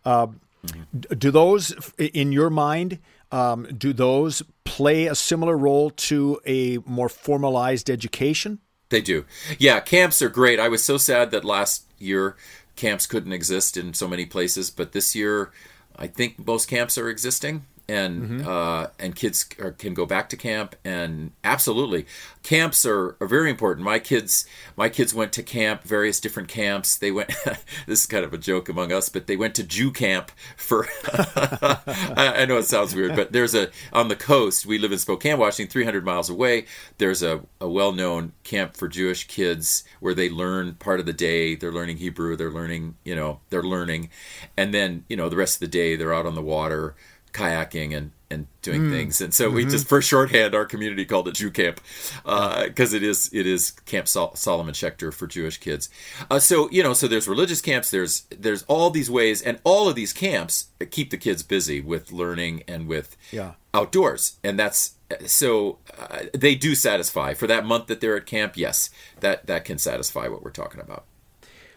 Mm-hmm. 0.06 1.14
Do 1.18 1.32
those, 1.32 1.76
in 1.98 2.32
your 2.32 2.50
mind, 2.50 3.00
um, 3.32 3.68
do 3.78 3.94
those 3.94 4.42
play 4.64 5.06
a 5.08 5.16
similar 5.16 5.58
role 5.58 5.90
to 5.92 6.40
a 6.46 6.80
more 6.86 7.10
formalized 7.10 7.90
education? 7.90 8.60
They 8.90 9.02
do. 9.02 9.26
Yeah, 9.58 9.80
camps 9.80 10.22
are 10.22 10.30
great. 10.30 10.60
I 10.60 10.70
was 10.70 10.84
so 10.84 10.98
sad 10.98 11.32
that 11.32 11.44
last 11.44 11.86
year 11.98 12.36
camps 12.76 13.08
couldn't 13.08 13.34
exist 13.34 13.78
in 13.78 13.94
so 13.94 14.08
many 14.08 14.26
places, 14.26 14.70
but 14.70 14.92
this 14.92 15.16
year 15.16 15.52
I 15.96 16.08
think 16.08 16.46
most 16.46 16.68
camps 16.68 16.98
are 16.98 17.10
existing 17.10 17.66
and 17.88 18.22
mm-hmm. 18.22 18.48
uh, 18.48 18.88
and 19.00 19.16
kids 19.16 19.48
are, 19.60 19.72
can 19.72 19.94
go 19.94 20.06
back 20.06 20.30
to 20.30 20.38
camp 20.38 20.76
and 20.84 21.32
absolutely 21.44 22.06
camps 22.42 22.86
are, 22.86 23.16
are 23.20 23.28
very 23.28 23.50
important. 23.50 23.86
My 23.86 24.00
kids 24.00 24.46
my 24.76 24.90
kids 24.90 25.14
went 25.14 25.34
to 25.34 25.44
camp 25.44 25.84
various 25.84 26.20
different 26.20 26.50
camps. 26.50 26.98
They 26.98 27.12
went 27.12 27.30
this 27.86 28.02
is 28.02 28.06
kind 28.06 28.26
of 28.26 28.34
a 28.34 28.38
joke 28.38 28.70
among 28.70 28.92
us 28.92 29.10
but 29.10 29.28
they 29.28 29.36
went 29.36 29.56
to 29.56 29.64
jew 29.64 29.92
camp 29.92 30.32
for 30.58 30.88
I, 31.14 32.34
I, 32.38 32.46
know 32.46 32.58
it 32.58 32.64
sounds 32.64 32.96
weird 32.96 33.16
but 33.16 33.32
there's 33.32 33.54
a 33.54 33.70
on 33.94 34.08
the 34.08 34.16
coast 34.16 34.66
we 34.66 34.78
live 34.78 34.92
in 34.92 34.98
spokane 34.98 35.38
washington 35.38 35.72
300 35.72 36.04
miles 36.04 36.30
away. 36.30 36.66
There's 36.98 37.22
a, 37.22 37.42
a 37.62 37.68
well-known 37.68 38.34
camp 38.44 38.76
for 38.76 38.88
jewish 38.88 39.28
kids 39.28 39.84
where 40.00 40.14
they 40.14 40.30
learn 40.30 40.76
part 40.76 41.00
of 41.00 41.06
the 41.06 41.14
day. 41.14 41.56
They're 41.56 41.72
learning 41.72 41.98
hebrew. 41.98 42.36
They're 42.36 42.52
learning 42.52 42.96
you 43.04 43.16
know 43.16 43.42
they're 43.50 43.64
learning. 43.64 44.10
And 44.58 44.74
then 44.74 45.06
you 45.08 45.18
know 45.18 45.30
the 45.30 45.38
rest 45.38 45.58
of 45.58 45.60
the 45.60 45.68
day 45.68 45.96
they're 45.96 46.14
out 46.14 46.26
on 46.26 46.36
the 46.36 46.42
water 46.42 46.96
kayaking 47.36 47.96
and 47.96 48.12
and 48.32 48.48
doing 48.62 48.84
mm. 48.84 48.92
things. 48.92 49.22
And 49.22 49.34
so 49.34 49.48
mm-hmm. 49.48 49.56
we 49.56 49.66
just 49.66 49.88
for 49.88 50.02
shorthand, 50.02 50.56
our 50.56 50.66
community 50.66 51.06
called 51.06 51.28
it 51.28 51.36
Jew 51.36 51.52
Camp 51.52 51.80
because 52.24 52.94
uh, 52.94 52.98
it 52.98 53.04
is 53.04 53.30
it 53.34 53.46
is 53.46 53.72
Camp 53.86 54.08
Sol- 54.08 54.36
Solomon 54.36 54.74
Schechter 54.74 55.14
for 55.14 55.28
Jewish 55.28 55.58
kids. 55.58 55.90
Uh, 56.30 56.40
so 56.40 56.70
you 56.72 56.82
know, 56.82 56.94
so 56.94 57.08
there's 57.08 57.28
religious 57.28 57.62
camps. 57.62 57.92
There's 57.92 58.24
there's 58.30 58.64
all 58.64 58.90
these 58.90 59.12
ways, 59.12 59.42
and 59.42 59.60
all 59.64 59.88
of 59.88 59.96
these 59.96 60.14
camps 60.14 60.68
keep 60.92 61.10
the 61.12 61.18
kids 61.18 61.44
busy 61.44 61.82
with 61.82 62.12
learning 62.12 62.64
and 62.68 62.88
with 62.88 63.16
yeah. 63.32 63.54
outdoors, 63.74 64.38
and 64.44 64.58
that's 64.58 64.96
so 65.26 65.78
uh, 66.00 66.24
they 66.34 66.56
do 66.56 66.74
satisfy 66.74 67.34
for 67.34 67.48
that 67.48 67.66
month 67.66 67.88
that 67.88 68.02
they're 68.02 68.18
at 68.18 68.26
camp. 68.26 68.58
Yes, 68.58 68.90
that 69.20 69.46
that 69.48 69.66
can 69.66 69.78
satisfy 69.78 70.28
what 70.28 70.44
we're 70.44 70.52
talking 70.52 70.82
about. 70.82 71.06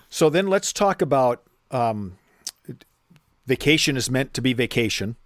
So 0.09 0.31
then 0.31 0.47
let's 0.47 0.73
talk 0.73 1.03
about 1.03 1.43
um, 1.71 2.17
vacation 3.47 3.97
is 3.99 4.11
meant 4.11 4.33
to 4.33 4.41
be 4.41 4.55
vacation 4.55 5.17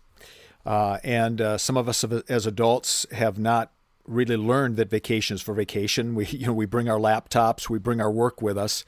uh, 0.64 0.98
and 1.02 1.40
uh, 1.40 1.58
some 1.58 1.76
of 1.76 1.88
us 1.88 2.04
as 2.28 2.46
adults 2.46 3.06
have 3.12 3.38
not 3.38 3.72
really 4.06 4.36
learned 4.36 4.76
that 4.76 4.90
vacation 4.90 5.34
is 5.34 5.42
for 5.42 5.54
vacation. 5.54 6.14
We, 6.14 6.26
you 6.28 6.46
know, 6.46 6.52
we 6.52 6.66
bring 6.66 6.88
our 6.88 6.98
laptops, 6.98 7.68
we 7.68 7.78
bring 7.78 8.00
our 8.00 8.10
work 8.10 8.42
with 8.42 8.58
us, 8.58 8.84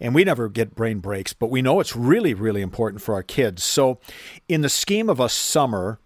and 0.00 0.14
we 0.14 0.24
never 0.24 0.48
get 0.48 0.74
brain 0.74 1.00
breaks, 1.00 1.32
but 1.32 1.50
we 1.50 1.62
know 1.62 1.80
it's 1.80 1.96
really, 1.96 2.34
really 2.34 2.62
important 2.62 3.02
for 3.02 3.14
our 3.14 3.22
kids. 3.22 3.64
So, 3.64 3.98
in 4.48 4.60
the 4.60 4.68
scheme 4.68 5.10
of 5.10 5.18
a 5.18 5.28
summer, 5.28 5.98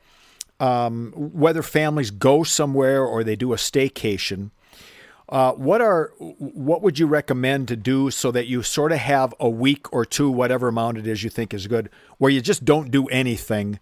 um, 0.60 1.12
whether 1.14 1.62
families 1.62 2.10
go 2.10 2.42
somewhere 2.42 3.04
or 3.04 3.22
they 3.22 3.36
do 3.36 3.52
a 3.52 3.56
staycation, 3.56 4.50
uh, 5.28 5.52
what 5.52 5.80
are 5.80 6.12
what 6.18 6.82
would 6.82 6.98
you 6.98 7.06
recommend 7.06 7.68
to 7.68 7.76
do 7.76 8.10
so 8.10 8.30
that 8.30 8.46
you 8.46 8.62
sort 8.62 8.92
of 8.92 8.98
have 8.98 9.34
a 9.40 9.48
week 9.48 9.92
or 9.92 10.04
two, 10.04 10.30
whatever 10.30 10.68
amount 10.68 10.98
it 10.98 11.06
is 11.06 11.22
you 11.22 11.30
think 11.30 11.54
is 11.54 11.66
good, 11.66 11.90
where 12.18 12.30
you 12.30 12.40
just 12.40 12.64
don't 12.64 12.90
do 12.90 13.06
anything 13.06 13.78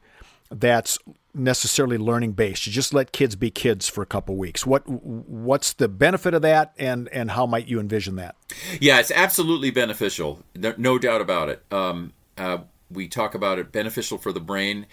that's 0.51 0.99
necessarily 1.35 1.99
learning 1.99 2.33
based. 2.33 2.67
You 2.67 2.73
just 2.73 2.93
let 2.95 3.13
kids 3.13 3.37
be 3.37 3.51
kids 3.51 3.89
for 3.89 4.03
a 4.03 4.07
couple 4.07 4.37
weeks. 4.37 4.67
What 4.67 4.89
what's 4.89 5.73
the 5.73 5.89
benefit 5.89 6.35
of 6.35 6.43
that, 6.43 6.73
and 6.79 7.09
and 7.09 7.31
how 7.31 7.47
might 7.47 7.67
you 7.67 7.81
envision 7.81 8.17
that? 8.17 8.37
Yeah, 8.81 9.01
it's 9.01 9.11
absolutely 9.11 9.71
beneficial, 9.71 10.43
no, 10.55 10.99
doubt 10.99 11.21
about 11.21 11.49
it. 11.49 11.65
Um, 11.71 12.13
uh, 12.37 12.59
we 12.91 13.09
talk 13.09 13.35
about 13.35 13.59
it 13.59 13.73
beneficial 13.73 14.19
for 14.19 14.33
the 14.33 14.41
brain, 14.41 14.87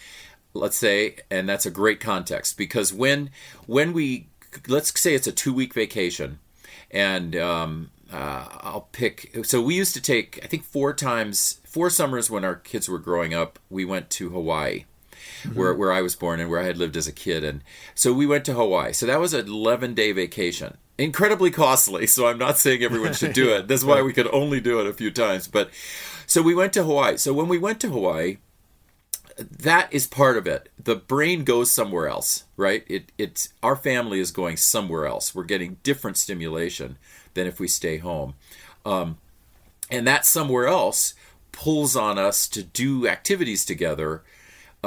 let's 0.54 0.78
say, 0.78 1.18
and 1.32 1.48
that's 1.50 1.66
a 1.66 1.72
great 1.72 2.00
context 2.00 2.58
because 2.58 2.94
when 2.94 3.32
when 3.66 3.94
we 3.94 4.28
let's 4.68 5.00
say 5.00 5.14
it's 5.14 5.28
a 5.28 5.32
two 5.32 5.54
week 5.54 5.74
vacation, 5.74 6.40
and 6.92 7.36
um, 7.36 7.92
uh, 8.12 8.46
I'll 8.62 8.90
pick. 8.92 9.36
So 9.44 9.62
we 9.62 9.76
used 9.76 9.94
to 9.96 10.02
take, 10.02 10.40
I 10.44 10.48
think, 10.48 10.64
four 10.64 10.94
times, 10.94 11.60
four 11.66 11.90
summers 11.90 12.30
when 12.30 12.46
our 12.46 12.56
kids 12.56 12.88
were 12.88 13.00
growing 13.00 13.34
up. 13.34 13.60
We 13.70 13.86
went 13.86 14.10
to 14.12 14.30
Hawaii, 14.30 14.86
mm-hmm. 15.44 15.58
where 15.58 15.74
where 15.74 15.92
I 15.92 16.02
was 16.02 16.16
born 16.16 16.40
and 16.40 16.50
where 16.50 16.60
I 16.60 16.66
had 16.66 16.78
lived 16.78 16.98
as 16.98 17.08
a 17.08 17.12
kid, 17.12 17.44
and 17.44 17.62
so 17.96 18.14
we 18.14 18.26
went 18.26 18.46
to 18.46 18.54
Hawaii. 18.54 18.94
So 18.94 19.06
that 19.06 19.20
was 19.20 19.34
an 19.34 19.48
eleven 19.48 19.94
day 19.94 20.12
vacation, 20.12 20.78
incredibly 20.98 21.52
costly. 21.52 22.08
So 22.08 22.28
I'm 22.28 22.38
not 22.38 22.58
saying 22.58 22.84
everyone 22.84 23.14
should 23.14 23.34
do 23.34 23.50
it. 23.56 23.68
That's 23.68 23.84
why 23.84 24.02
we 24.02 24.14
could 24.14 24.28
only 24.34 24.60
do 24.60 24.80
it 24.80 24.88
a 24.88 24.94
few 24.94 25.12
times. 25.12 25.48
But 25.48 25.70
so 26.26 26.42
we 26.42 26.56
went 26.56 26.74
to 26.74 26.84
Hawaii. 26.84 27.18
So 27.18 27.34
when 27.34 27.48
we 27.48 27.58
went 27.58 27.80
to 27.82 27.90
Hawaii, 27.90 28.38
that 29.38 29.92
is 29.94 30.08
part 30.08 30.38
of 30.38 30.48
it. 30.48 30.70
The 30.84 30.96
brain 30.96 31.44
goes 31.44 31.72
somewhere 31.72 32.08
else, 32.08 32.46
right? 32.56 32.84
It 32.88 33.12
it's 33.18 33.54
our 33.62 33.76
family 33.76 34.20
is 34.20 34.32
going 34.32 34.58
somewhere 34.58 35.06
else. 35.06 35.36
We're 35.36 35.44
getting 35.44 35.78
different 35.84 36.18
stimulation 36.18 36.98
than 37.34 37.48
if 37.48 37.60
we 37.60 37.68
stay 37.68 37.98
home. 37.98 38.34
Um, 38.86 39.18
and 39.90 40.08
that 40.08 40.26
somewhere 40.26 40.68
else 40.68 41.14
pulls 41.52 41.96
on 41.96 42.18
us 42.18 42.48
to 42.50 42.64
do 42.64 43.08
activities 43.08 43.64
together, 43.66 44.24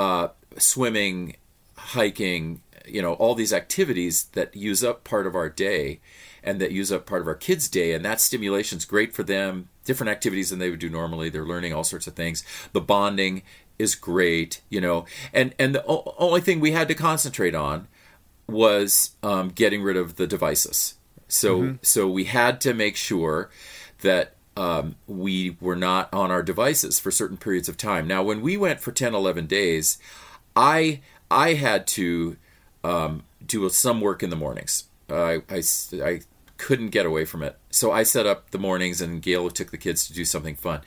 uh, 0.00 0.28
swimming, 0.56 1.36
hiking, 1.76 2.62
you 2.86 3.02
know, 3.02 3.14
all 3.14 3.34
these 3.34 3.52
activities 3.52 4.24
that 4.32 4.56
use 4.56 4.82
up 4.82 5.04
part 5.04 5.26
of 5.26 5.34
our 5.34 5.48
day 5.48 6.00
and 6.42 6.60
that 6.60 6.72
use 6.72 6.90
up 6.90 7.04
part 7.04 7.20
of 7.20 7.28
our 7.28 7.34
kids' 7.34 7.68
day. 7.68 7.92
And 7.92 8.04
that 8.04 8.20
stimulation 8.20 8.78
is 8.78 8.84
great 8.84 9.14
for 9.14 9.22
them, 9.22 9.68
different 9.84 10.10
activities 10.10 10.50
than 10.50 10.58
they 10.58 10.70
would 10.70 10.80
do 10.80 10.88
normally. 10.88 11.28
They're 11.28 11.44
learning 11.44 11.74
all 11.74 11.84
sorts 11.84 12.06
of 12.06 12.14
things. 12.14 12.42
The 12.72 12.80
bonding 12.80 13.42
is 13.78 13.94
great, 13.94 14.62
you 14.70 14.80
know. 14.80 15.04
And, 15.32 15.54
and 15.58 15.74
the 15.74 15.84
only 15.86 16.40
thing 16.40 16.60
we 16.60 16.72
had 16.72 16.88
to 16.88 16.94
concentrate 16.94 17.54
on 17.54 17.86
was 18.48 19.12
um, 19.22 19.50
getting 19.50 19.82
rid 19.82 19.96
of 19.96 20.16
the 20.16 20.26
devices 20.26 20.94
so 21.30 21.60
mm-hmm. 21.60 21.76
so 21.82 22.08
we 22.08 22.24
had 22.24 22.60
to 22.62 22.74
make 22.74 22.96
sure 22.96 23.50
that 24.02 24.34
um, 24.60 24.96
we 25.06 25.56
were 25.58 25.74
not 25.74 26.12
on 26.12 26.30
our 26.30 26.42
devices 26.42 27.00
for 27.00 27.10
certain 27.10 27.38
periods 27.38 27.66
of 27.66 27.78
time. 27.78 28.06
Now, 28.06 28.22
when 28.22 28.42
we 28.42 28.58
went 28.58 28.80
for 28.80 28.92
10, 28.92 29.14
11 29.14 29.46
days, 29.46 29.98
I 30.54 31.00
I 31.30 31.54
had 31.54 31.86
to 31.88 32.36
um, 32.84 33.22
do 33.44 33.66
some 33.70 34.02
work 34.02 34.22
in 34.22 34.28
the 34.28 34.36
mornings. 34.36 34.84
Uh, 35.08 35.14
I, 35.14 35.42
I, 35.48 35.62
I 36.04 36.20
couldn't 36.58 36.90
get 36.90 37.06
away 37.06 37.24
from 37.24 37.42
it. 37.42 37.56
So 37.70 37.90
I 37.90 38.02
set 38.02 38.26
up 38.26 38.50
the 38.50 38.58
mornings 38.58 39.00
and 39.00 39.22
Gail 39.22 39.48
took 39.48 39.70
the 39.70 39.78
kids 39.78 40.06
to 40.08 40.12
do 40.12 40.26
something 40.26 40.56
fun. 40.56 40.82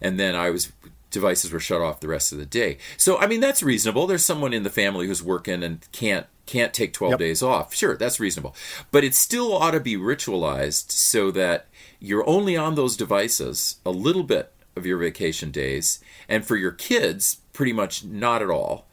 And 0.00 0.18
then 0.18 0.34
I 0.34 0.48
was 0.48 0.72
devices 1.10 1.52
were 1.52 1.60
shut 1.60 1.80
off 1.82 2.00
the 2.00 2.08
rest 2.08 2.32
of 2.32 2.38
the 2.38 2.46
day. 2.46 2.78
So 2.96 3.18
I 3.18 3.26
mean 3.26 3.40
that's 3.40 3.62
reasonable. 3.62 4.06
There's 4.06 4.24
someone 4.24 4.54
in 4.54 4.62
the 4.62 4.70
family 4.70 5.06
who's 5.06 5.22
working 5.22 5.62
and 5.62 5.86
can't 5.92 6.26
can't 6.46 6.72
take 6.72 6.94
12 6.94 7.12
yep. 7.12 7.18
days 7.18 7.42
off. 7.42 7.74
Sure, 7.74 7.94
that's 7.94 8.18
reasonable. 8.18 8.54
But 8.90 9.04
it 9.04 9.14
still 9.14 9.52
ought 9.52 9.72
to 9.72 9.80
be 9.80 9.96
ritualized 9.96 10.92
so 10.92 11.30
that 11.32 11.66
you're 12.00 12.28
only 12.28 12.56
on 12.56 12.74
those 12.74 12.96
devices 12.96 13.76
a 13.84 13.90
little 13.90 14.22
bit 14.22 14.52
of 14.76 14.86
your 14.86 14.98
vacation 14.98 15.50
days 15.50 16.00
and 16.28 16.46
for 16.46 16.56
your 16.56 16.72
kids 16.72 17.38
pretty 17.52 17.72
much 17.72 18.04
not 18.04 18.42
at 18.42 18.50
all. 18.50 18.86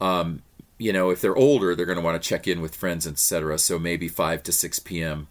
Um, 0.00 0.42
you 0.78 0.92
know, 0.92 1.10
if 1.10 1.20
they're 1.20 1.36
older, 1.36 1.74
they're 1.74 1.86
going 1.86 1.98
to 1.98 2.04
want 2.04 2.20
to 2.20 2.28
check 2.28 2.46
in 2.46 2.60
with 2.60 2.74
friends, 2.74 3.06
etc. 3.06 3.58
So 3.58 3.78
maybe 3.78 4.08
5 4.08 4.42
to 4.44 4.52
6 4.52 4.78
p.m 4.80 5.28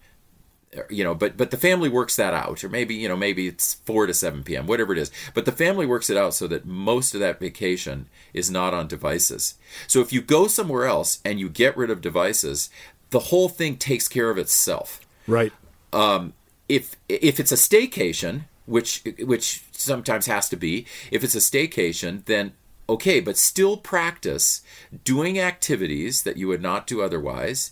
you 0.89 1.03
know 1.03 1.13
but 1.13 1.37
but 1.37 1.51
the 1.51 1.57
family 1.57 1.89
works 1.89 2.15
that 2.15 2.33
out 2.33 2.63
or 2.63 2.69
maybe 2.69 2.95
you 2.95 3.07
know 3.07 3.15
maybe 3.15 3.47
it's 3.47 3.75
4 3.75 4.07
to 4.07 4.13
7 4.13 4.43
p.m 4.43 4.67
whatever 4.67 4.93
it 4.93 4.97
is 4.97 5.11
but 5.33 5.45
the 5.45 5.51
family 5.51 5.85
works 5.85 6.09
it 6.09 6.17
out 6.17 6.33
so 6.33 6.47
that 6.47 6.65
most 6.65 7.13
of 7.13 7.19
that 7.19 7.39
vacation 7.39 8.07
is 8.33 8.49
not 8.49 8.73
on 8.73 8.87
devices 8.87 9.55
so 9.87 10.01
if 10.01 10.11
you 10.11 10.21
go 10.21 10.47
somewhere 10.47 10.85
else 10.85 11.19
and 11.23 11.39
you 11.39 11.49
get 11.49 11.77
rid 11.77 11.89
of 11.89 12.01
devices 12.01 12.69
the 13.11 13.19
whole 13.19 13.49
thing 13.49 13.77
takes 13.77 14.07
care 14.07 14.29
of 14.29 14.37
itself 14.37 15.05
right 15.27 15.53
um, 15.91 16.33
if 16.69 16.95
if 17.09 17.39
it's 17.39 17.51
a 17.51 17.55
staycation 17.55 18.43
which 18.65 19.03
which 19.19 19.63
sometimes 19.71 20.25
has 20.25 20.47
to 20.49 20.55
be 20.55 20.85
if 21.11 21.23
it's 21.23 21.35
a 21.35 21.39
staycation 21.39 22.23
then 22.25 22.53
okay 22.87 23.19
but 23.19 23.37
still 23.37 23.77
practice 23.77 24.61
doing 25.03 25.39
activities 25.39 26.23
that 26.23 26.37
you 26.37 26.47
would 26.47 26.61
not 26.61 26.87
do 26.87 27.01
otherwise 27.01 27.71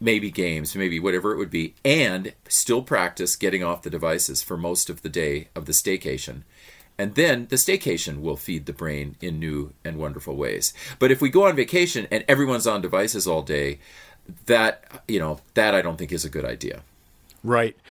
maybe 0.00 0.30
games, 0.30 0.74
maybe 0.74 1.00
whatever 1.00 1.32
it 1.32 1.38
would 1.38 1.50
be, 1.50 1.74
and 1.84 2.32
still 2.48 2.82
practice 2.82 3.36
getting 3.36 3.62
off 3.62 3.82
the 3.82 3.90
devices 3.90 4.42
for 4.42 4.56
most 4.56 4.88
of 4.88 5.02
the 5.02 5.08
day 5.08 5.48
of 5.54 5.66
the 5.66 5.72
staycation. 5.72 6.42
And 6.96 7.14
then 7.14 7.46
the 7.50 7.56
staycation 7.56 8.20
will 8.20 8.36
feed 8.36 8.66
the 8.66 8.72
brain 8.72 9.16
in 9.20 9.38
new 9.38 9.72
and 9.84 9.98
wonderful 9.98 10.36
ways. 10.36 10.72
But 10.98 11.10
if 11.10 11.20
we 11.20 11.28
go 11.28 11.46
on 11.46 11.56
vacation 11.56 12.06
and 12.10 12.24
everyone's 12.28 12.66
on 12.66 12.82
devices 12.82 13.26
all 13.26 13.42
day, 13.42 13.80
that, 14.46 15.02
you 15.08 15.18
know, 15.18 15.40
that 15.54 15.74
I 15.74 15.82
don't 15.82 15.96
think 15.96 16.12
is 16.12 16.24
a 16.24 16.30
good 16.30 16.44
idea. 16.44 16.82
Right. 17.42 17.76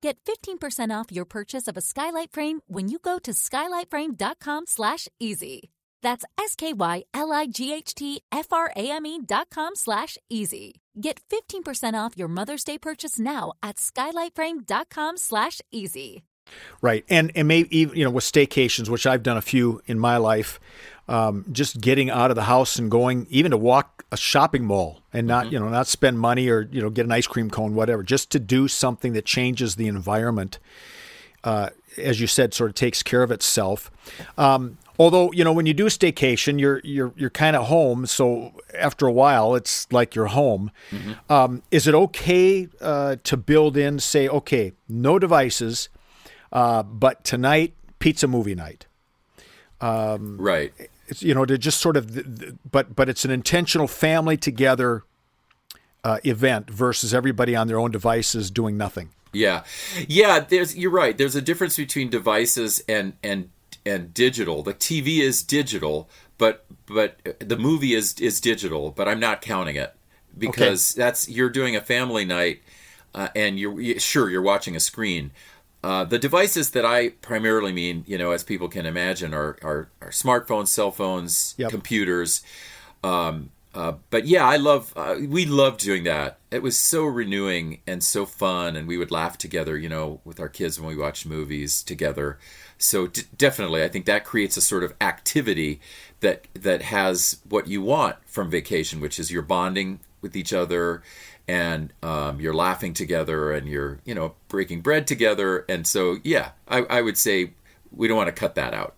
get 0.00 0.18
15% 0.24 0.90
off 0.90 1.12
your 1.12 1.24
purchase 1.24 1.68
of 1.68 1.76
a 1.76 1.80
skylight 1.80 2.32
frame 2.32 2.60
when 2.66 2.88
you 2.88 2.98
go 2.98 3.18
to 3.18 3.32
skylightframe.com 3.32 4.66
slash 4.66 5.08
easy. 5.18 5.70
That's 6.02 6.24
S-K-Y-L-I-G-H-T-F-R-A-M-E 6.38 9.20
dot 9.26 9.50
com 9.50 9.74
slash 9.74 10.18
easy. 10.28 10.80
Get 11.00 11.20
15% 11.30 11.94
off 11.94 12.16
your 12.16 12.28
Mother's 12.28 12.64
Day 12.64 12.78
purchase 12.78 13.18
now 13.18 13.52
at 13.62 13.76
skylightframe.com 13.76 15.16
slash 15.16 15.60
easy. 15.70 16.24
Right. 16.80 17.04
And, 17.08 17.30
and 17.34 17.46
maybe, 17.46 17.76
even, 17.76 17.96
you 17.96 18.04
know, 18.04 18.10
with 18.10 18.24
staycations, 18.24 18.88
which 18.88 19.06
I've 19.06 19.22
done 19.22 19.36
a 19.36 19.42
few 19.42 19.82
in 19.86 19.98
my 19.98 20.16
life, 20.16 20.58
um, 21.08 21.44
just 21.50 21.80
getting 21.80 22.10
out 22.10 22.30
of 22.30 22.36
the 22.36 22.44
house 22.44 22.78
and 22.78 22.90
going 22.90 23.26
even 23.30 23.50
to 23.50 23.56
walk 23.56 24.04
a 24.12 24.16
shopping 24.16 24.64
mall 24.64 25.02
and 25.12 25.26
not 25.26 25.46
mm-hmm. 25.46 25.54
you 25.54 25.60
know 25.60 25.68
not 25.68 25.86
spend 25.86 26.18
money 26.18 26.48
or 26.48 26.68
you 26.70 26.80
know 26.80 26.90
get 26.90 27.06
an 27.06 27.12
ice 27.12 27.26
cream 27.26 27.50
cone 27.50 27.74
whatever 27.74 28.02
just 28.02 28.30
to 28.30 28.38
do 28.38 28.68
something 28.68 29.12
that 29.14 29.24
changes 29.24 29.76
the 29.76 29.86
environment 29.86 30.58
uh, 31.44 31.70
as 31.96 32.20
you 32.20 32.26
said 32.26 32.54
sort 32.54 32.70
of 32.70 32.74
takes 32.74 33.02
care 33.02 33.22
of 33.22 33.30
itself. 33.30 33.90
Um, 34.36 34.78
although 34.98 35.32
you 35.32 35.44
know 35.44 35.52
when 35.52 35.66
you 35.66 35.74
do 35.74 35.86
staycation 35.86 36.60
you're 36.60 36.80
you're 36.84 37.12
you're 37.16 37.30
kind 37.30 37.56
of 37.56 37.66
home. 37.66 38.06
So 38.06 38.52
after 38.74 39.06
a 39.06 39.12
while 39.12 39.54
it's 39.54 39.90
like 39.92 40.14
you're 40.14 40.26
home. 40.26 40.70
Mm-hmm. 40.90 41.32
um, 41.32 41.62
is 41.70 41.86
it 41.86 41.94
okay 41.94 42.68
uh, 42.80 43.16
to 43.24 43.36
build 43.36 43.76
in 43.76 43.98
say 43.98 44.28
okay 44.28 44.72
no 44.88 45.18
devices 45.18 45.88
uh, 46.52 46.82
but 46.82 47.24
tonight 47.24 47.74
pizza 47.98 48.26
movie 48.26 48.54
night? 48.54 48.86
Um, 49.80 50.38
right 50.38 50.72
it's, 51.08 51.22
you 51.22 51.34
know, 51.34 51.44
to 51.44 51.58
just 51.58 51.80
sort 51.80 51.96
of, 51.96 52.60
but 52.70 52.94
but 52.94 53.08
it's 53.08 53.24
an 53.24 53.30
intentional 53.30 53.88
family 53.88 54.36
together 54.36 55.04
uh, 56.04 56.18
event 56.24 56.70
versus 56.70 57.12
everybody 57.12 57.56
on 57.56 57.66
their 57.66 57.78
own 57.78 57.90
devices 57.90 58.50
doing 58.50 58.76
nothing. 58.76 59.10
Yeah, 59.32 59.64
yeah. 60.06 60.40
There's 60.40 60.76
you're 60.76 60.90
right. 60.90 61.16
There's 61.16 61.34
a 61.34 61.42
difference 61.42 61.76
between 61.76 62.08
devices 62.10 62.82
and 62.88 63.14
and 63.22 63.50
and 63.84 64.14
digital. 64.14 64.62
The 64.62 64.74
TV 64.74 65.18
is 65.18 65.42
digital, 65.42 66.08
but 66.38 66.64
but 66.86 67.18
the 67.40 67.56
movie 67.56 67.94
is 67.94 68.18
is 68.20 68.40
digital. 68.40 68.90
But 68.90 69.08
I'm 69.08 69.20
not 69.20 69.42
counting 69.42 69.76
it 69.76 69.94
because 70.36 70.94
okay. 70.94 71.04
that's 71.04 71.28
you're 71.28 71.50
doing 71.50 71.76
a 71.76 71.80
family 71.80 72.24
night, 72.24 72.62
uh, 73.14 73.28
and 73.34 73.58
you're 73.58 73.98
sure 74.00 74.30
you're 74.30 74.42
watching 74.42 74.76
a 74.76 74.80
screen. 74.80 75.30
Uh, 75.82 76.04
the 76.04 76.18
devices 76.18 76.70
that 76.70 76.84
I 76.84 77.10
primarily 77.10 77.72
mean, 77.72 78.04
you 78.06 78.18
know, 78.18 78.32
as 78.32 78.42
people 78.42 78.68
can 78.68 78.86
imagine, 78.86 79.32
are 79.32 79.56
are, 79.62 79.88
are 80.00 80.10
smartphones, 80.10 80.68
cell 80.68 80.90
phones, 80.90 81.54
yep. 81.56 81.70
computers, 81.70 82.42
um, 83.04 83.50
uh, 83.74 83.92
but 84.10 84.26
yeah, 84.26 84.44
I 84.44 84.56
love. 84.56 84.92
Uh, 84.96 85.16
we 85.28 85.46
loved 85.46 85.80
doing 85.80 86.02
that. 86.04 86.38
It 86.50 86.62
was 86.62 86.78
so 86.78 87.04
renewing 87.04 87.80
and 87.86 88.02
so 88.02 88.26
fun, 88.26 88.74
and 88.74 88.88
we 88.88 88.96
would 88.96 89.12
laugh 89.12 89.38
together. 89.38 89.76
You 89.76 89.88
know, 89.88 90.20
with 90.24 90.40
our 90.40 90.48
kids 90.48 90.80
when 90.80 90.88
we 90.88 91.00
watched 91.00 91.26
movies 91.26 91.82
together. 91.82 92.38
So 92.76 93.06
d- 93.06 93.22
definitely, 93.36 93.84
I 93.84 93.88
think 93.88 94.06
that 94.06 94.24
creates 94.24 94.56
a 94.56 94.62
sort 94.62 94.82
of 94.82 94.94
activity 95.00 95.80
that 96.20 96.46
that 96.54 96.82
has 96.82 97.40
what 97.48 97.68
you 97.68 97.82
want 97.82 98.16
from 98.26 98.50
vacation, 98.50 99.00
which 99.00 99.18
is 99.18 99.30
you're 99.30 99.42
bonding 99.42 100.00
with 100.20 100.36
each 100.36 100.52
other, 100.52 101.02
and 101.46 101.92
um, 102.02 102.40
you're 102.40 102.54
laughing 102.54 102.94
together, 102.94 103.52
and 103.52 103.68
you're 103.68 103.98
you 104.04 104.14
know 104.14 104.34
breaking 104.48 104.80
bread 104.80 105.06
together. 105.06 105.64
And 105.68 105.86
so, 105.86 106.18
yeah, 106.22 106.50
I, 106.66 106.78
I 106.90 107.02
would 107.02 107.16
say 107.16 107.52
we 107.94 108.08
don't 108.08 108.16
want 108.16 108.28
to 108.28 108.32
cut 108.32 108.54
that 108.56 108.74
out. 108.74 108.94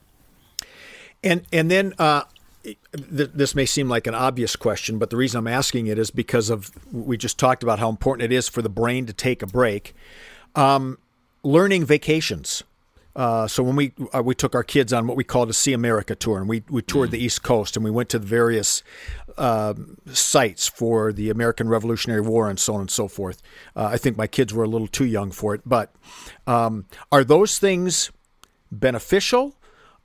And 1.22 1.42
and 1.52 1.70
then 1.70 1.94
uh, 1.98 2.22
this 2.92 3.54
may 3.54 3.66
seem 3.66 3.88
like 3.88 4.06
an 4.06 4.14
obvious 4.14 4.56
question, 4.56 4.98
but 4.98 5.10
the 5.10 5.16
reason 5.16 5.38
I'm 5.38 5.46
asking 5.46 5.86
it 5.86 5.98
is 5.98 6.10
because 6.10 6.50
of 6.50 6.70
we 6.92 7.16
just 7.16 7.38
talked 7.38 7.62
about 7.62 7.78
how 7.78 7.88
important 7.88 8.32
it 8.32 8.34
is 8.34 8.48
for 8.48 8.62
the 8.62 8.68
brain 8.68 9.06
to 9.06 9.12
take 9.12 9.42
a 9.42 9.46
break. 9.46 9.94
Um, 10.54 10.98
learning 11.42 11.84
vacations. 11.84 12.62
Uh, 13.16 13.46
so 13.46 13.62
when 13.62 13.76
we 13.76 13.92
uh, 14.14 14.22
we 14.22 14.34
took 14.34 14.54
our 14.54 14.62
kids 14.62 14.92
on 14.92 15.06
what 15.06 15.16
we 15.16 15.24
called 15.24 15.50
a 15.50 15.52
See 15.52 15.72
America 15.72 16.14
tour, 16.14 16.38
and 16.38 16.48
we 16.48 16.62
we 16.68 16.80
toured 16.80 17.08
mm. 17.08 17.12
the 17.12 17.18
East 17.18 17.42
Coast, 17.42 17.76
and 17.76 17.84
we 17.84 17.90
went 17.90 18.08
to 18.10 18.18
the 18.18 18.26
various 18.26 18.82
uh, 19.36 19.74
sites 20.06 20.68
for 20.68 21.12
the 21.12 21.30
American 21.30 21.68
Revolutionary 21.68 22.20
War 22.20 22.48
and 22.48 22.58
so 22.58 22.74
on 22.74 22.80
and 22.80 22.90
so 22.90 23.08
forth. 23.08 23.42
Uh, 23.74 23.90
I 23.92 23.96
think 23.96 24.16
my 24.16 24.26
kids 24.26 24.52
were 24.52 24.64
a 24.64 24.68
little 24.68 24.88
too 24.88 25.06
young 25.06 25.30
for 25.30 25.54
it, 25.54 25.62
but 25.64 25.94
um, 26.46 26.86
are 27.12 27.24
those 27.24 27.58
things 27.58 28.10
beneficial? 28.70 29.54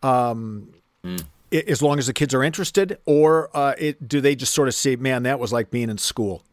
Um, 0.02 0.74
mm 1.04 1.26
as 1.52 1.82
long 1.82 2.00
as 2.00 2.08
the 2.08 2.14
kids 2.14 2.34
are 2.34 2.44
interested, 2.44 2.98
or 3.06 3.50
uh, 3.56 3.76
it, 3.78 4.08
do 4.08 4.20
they 4.20 4.36
just 4.36 4.54
sort 4.54 4.68
of 4.68 4.74
say, 4.74 4.96
"Man, 4.96 5.24
that 5.24 5.40
was 5.40 5.54
like 5.54 5.72
being 5.72 5.90
in 5.90 5.98
school"? 5.98 6.44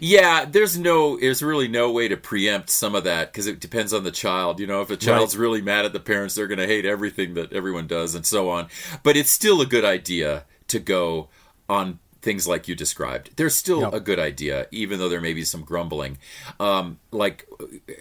Yeah, 0.00 0.44
there's 0.44 0.78
no, 0.78 1.18
there's 1.18 1.42
really 1.42 1.66
no 1.66 1.90
way 1.90 2.08
to 2.08 2.16
preempt 2.16 2.68
some 2.68 2.94
of 2.94 3.04
that 3.04 3.32
because 3.32 3.46
it 3.46 3.58
depends 3.58 3.92
on 3.92 4.04
the 4.04 4.10
child. 4.10 4.60
You 4.60 4.66
know, 4.66 4.82
if 4.82 4.90
a 4.90 4.96
child's 4.96 5.36
right. 5.36 5.42
really 5.42 5.62
mad 5.62 5.86
at 5.86 5.92
the 5.92 6.00
parents, 6.00 6.34
they're 6.34 6.46
going 6.46 6.58
to 6.58 6.66
hate 6.66 6.84
everything 6.84 7.34
that 7.34 7.52
everyone 7.52 7.86
does 7.86 8.14
and 8.14 8.26
so 8.26 8.50
on. 8.50 8.68
But 9.02 9.16
it's 9.16 9.30
still 9.30 9.60
a 9.60 9.66
good 9.66 9.84
idea 9.84 10.44
to 10.68 10.78
go 10.78 11.28
on 11.68 11.98
things 12.26 12.48
like 12.48 12.66
you 12.66 12.74
described. 12.74 13.30
They're 13.36 13.48
still 13.48 13.82
yep. 13.82 13.94
a 13.94 14.00
good 14.00 14.18
idea, 14.18 14.66
even 14.72 14.98
though 14.98 15.08
there 15.08 15.20
may 15.20 15.32
be 15.32 15.44
some 15.44 15.62
grumbling. 15.62 16.18
Um, 16.58 16.98
like 17.12 17.46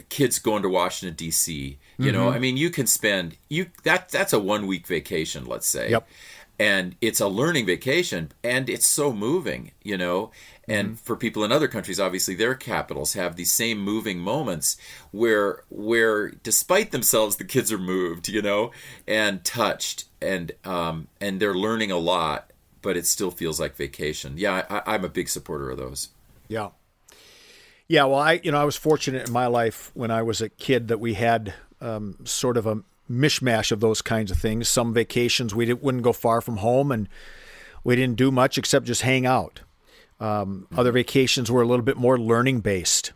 kids 0.09 0.39
going 0.39 0.63
to 0.63 0.69
Washington 0.69 1.15
D.C. 1.15 1.77
You 1.97 2.05
mm-hmm. 2.05 2.11
know, 2.11 2.29
I 2.29 2.39
mean, 2.39 2.57
you 2.57 2.71
can 2.71 2.87
spend 2.87 3.37
you 3.49 3.67
that 3.83 4.09
that's 4.09 4.33
a 4.33 4.39
one 4.39 4.65
week 4.65 4.87
vacation, 4.87 5.45
let's 5.45 5.67
say. 5.67 5.91
Yep. 5.91 6.07
And 6.57 6.95
it's 7.01 7.19
a 7.19 7.27
learning 7.27 7.67
vacation, 7.67 8.31
and 8.43 8.67
it's 8.67 8.85
so 8.87 9.13
moving, 9.13 9.71
you 9.83 9.97
know. 9.97 10.31
And 10.67 10.87
mm-hmm. 10.87 10.95
for 10.95 11.15
people 11.15 11.43
in 11.43 11.51
other 11.51 11.67
countries, 11.67 11.99
obviously 11.99 12.33
their 12.33 12.55
capitals 12.55 13.13
have 13.13 13.35
these 13.35 13.51
same 13.51 13.79
moving 13.79 14.17
moments 14.17 14.75
where 15.11 15.63
where 15.69 16.29
despite 16.29 16.89
themselves 16.91 17.35
the 17.35 17.43
kids 17.43 17.71
are 17.71 17.77
moved, 17.77 18.27
you 18.27 18.41
know, 18.41 18.71
and 19.07 19.43
touched 19.43 20.05
and 20.19 20.53
um 20.63 21.09
and 21.21 21.39
they're 21.39 21.53
learning 21.53 21.91
a 21.91 21.97
lot 21.99 22.49
but 22.85 22.95
it 22.95 23.07
still 23.07 23.31
feels 23.31 23.59
like 23.59 23.75
vacation. 23.75 24.35
Yeah, 24.37 24.63
I, 24.69 24.93
I'm 24.93 25.03
a 25.03 25.09
big 25.09 25.27
supporter 25.27 25.71
of 25.71 25.77
those. 25.79 26.09
Yeah. 26.47 26.69
Yeah, 27.87 28.03
well, 28.05 28.19
I 28.19 28.39
you 28.43 28.51
know 28.51 28.61
I 28.61 28.63
was 28.63 28.75
fortunate 28.75 29.27
in 29.27 29.33
my 29.33 29.47
life 29.47 29.91
when 29.95 30.11
I 30.11 30.21
was 30.21 30.39
a 30.39 30.49
kid 30.49 30.87
that 30.87 30.99
we 30.99 31.15
had 31.15 31.55
um, 31.81 32.17
sort 32.23 32.57
of 32.57 32.67
a 32.67 32.83
mishmash 33.11 33.71
of 33.71 33.79
those 33.79 34.01
kinds 34.03 34.29
of 34.31 34.37
things. 34.37 34.69
Some 34.69 34.93
vacations 34.93 35.53
we 35.53 35.73
wouldn't 35.73 36.03
go 36.03 36.13
far 36.13 36.41
from 36.41 36.57
home, 36.57 36.91
and 36.91 37.09
we 37.83 37.95
didn't 37.95 38.17
do 38.17 38.31
much 38.31 38.57
except 38.57 38.85
just 38.85 39.01
hang 39.01 39.25
out. 39.25 39.61
Um, 40.19 40.67
mm-hmm. 40.69 40.79
Other 40.79 40.91
vacations 40.91 41.51
were 41.51 41.61
a 41.61 41.67
little 41.67 41.85
bit 41.85 41.97
more 41.97 42.19
learning 42.19 42.61
based, 42.61 43.13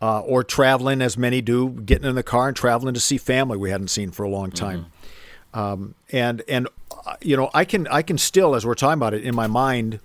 uh, 0.00 0.20
or 0.20 0.44
traveling, 0.44 1.00
as 1.00 1.16
many 1.16 1.40
do, 1.40 1.70
getting 1.70 2.08
in 2.08 2.16
the 2.16 2.22
car 2.24 2.48
and 2.48 2.56
traveling 2.56 2.94
to 2.94 3.00
see 3.00 3.18
family 3.18 3.56
we 3.56 3.70
hadn't 3.70 3.88
seen 3.88 4.10
for 4.10 4.24
a 4.24 4.28
long 4.28 4.50
time. 4.50 4.86
Mm-hmm. 5.54 5.58
Um, 5.58 5.94
and 6.10 6.42
and 6.48 6.68
you 7.20 7.36
know, 7.36 7.50
I 7.54 7.64
can 7.64 7.86
I 7.88 8.02
can 8.02 8.18
still, 8.18 8.54
as 8.54 8.66
we're 8.66 8.74
talking 8.74 8.98
about 8.98 9.14
it, 9.14 9.24
in 9.24 9.34
my 9.34 9.46
mind, 9.46 10.00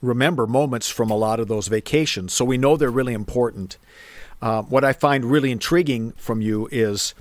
remember 0.00 0.46
moments 0.46 0.88
from 0.88 1.10
a 1.10 1.16
lot 1.16 1.40
of 1.40 1.48
those 1.48 1.68
vacations. 1.68 2.32
So 2.32 2.44
we 2.44 2.58
know 2.58 2.76
they're 2.76 2.90
really 2.90 3.14
important. 3.14 3.78
Uh, 4.40 4.62
what 4.62 4.84
I 4.84 4.92
find 4.92 5.24
really 5.24 5.50
intriguing 5.50 6.12
from 6.12 6.40
you 6.40 6.68
is 6.72 7.14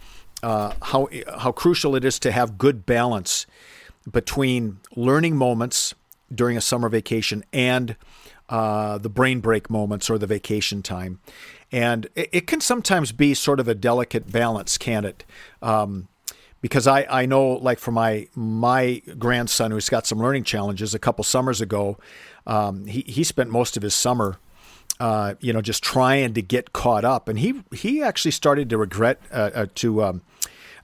uh, 0.43 0.73
how 0.81 1.07
how 1.37 1.51
crucial 1.51 1.95
it 1.95 2.03
is 2.03 2.19
to 2.19 2.31
have 2.31 2.57
good 2.57 2.85
balance 2.85 3.45
between 4.11 4.79
learning 4.95 5.35
moments 5.35 5.93
during 6.33 6.57
a 6.57 6.61
summer 6.61 6.89
vacation 6.89 7.43
and 7.53 7.95
uh, 8.49 8.97
the 8.97 9.09
brain 9.09 9.39
break 9.39 9.69
moments 9.69 10.09
or 10.09 10.17
the 10.17 10.27
vacation 10.27 10.81
time. 10.81 11.19
And 11.71 12.07
it, 12.15 12.29
it, 12.33 12.47
can 12.47 12.59
sometimes 12.59 13.11
be 13.11 13.33
sort 13.33 13.59
of 13.59 13.67
a 13.67 13.75
delicate 13.75 14.29
balance, 14.29 14.77
can 14.77 15.05
it? 15.05 15.23
Um, 15.61 16.09
because 16.61 16.87
I, 16.87 17.05
I 17.09 17.25
know 17.25 17.47
like 17.53 17.79
for 17.79 17.91
my 17.91 18.27
my 18.35 19.01
grandson 19.17 19.71
who's 19.71 19.89
got 19.89 20.05
some 20.05 20.19
learning 20.19 20.43
challenges 20.43 20.93
a 20.93 20.99
couple 20.99 21.23
summers 21.23 21.61
ago 21.61 21.97
um, 22.47 22.85
he, 22.85 23.03
he 23.07 23.23
spent 23.23 23.49
most 23.49 23.75
of 23.77 23.83
his 23.83 23.95
summer 23.95 24.37
uh, 24.99 25.33
you 25.39 25.51
know 25.51 25.61
just 25.61 25.83
trying 25.83 26.33
to 26.33 26.41
get 26.41 26.73
caught 26.73 27.03
up 27.03 27.27
and 27.27 27.39
he 27.39 27.61
he 27.73 28.01
actually 28.01 28.31
started 28.31 28.69
to 28.69 28.77
regret 28.77 29.19
uh, 29.31 29.49
uh, 29.53 29.65
to 29.75 30.03
um, 30.03 30.21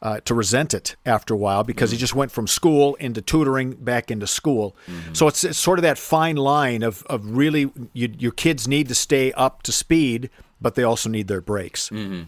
uh, 0.02 0.20
to 0.22 0.34
resent 0.34 0.74
it 0.74 0.96
after 1.06 1.34
a 1.34 1.38
while 1.38 1.64
because 1.64 1.90
mm-hmm. 1.90 1.96
he 1.96 2.00
just 2.00 2.16
went 2.16 2.32
from 2.32 2.48
school 2.48 2.96
into 2.96 3.22
tutoring 3.22 3.72
back 3.72 4.12
into 4.12 4.28
school. 4.28 4.76
Mm-hmm. 4.88 5.14
So 5.14 5.28
it's, 5.28 5.44
it's, 5.44 5.58
sort 5.58 5.80
of 5.80 5.84
that 5.84 5.98
fine 5.98 6.36
line 6.36 6.84
of, 6.84 7.04
of 7.08 7.26
really 7.26 7.72
you, 7.94 8.14
your 8.18 8.32
kids 8.32 8.68
need 8.68 8.88
to 8.90 8.96
stay 8.96 9.32
up 9.34 9.64
to 9.64 9.72
speed, 9.72 10.30
but 10.60 10.76
they 10.76 10.84
also 10.84 11.10
need 11.10 11.28
their 11.28 11.42
breaks. 11.42 11.90
Mm-hmm. 11.90 12.24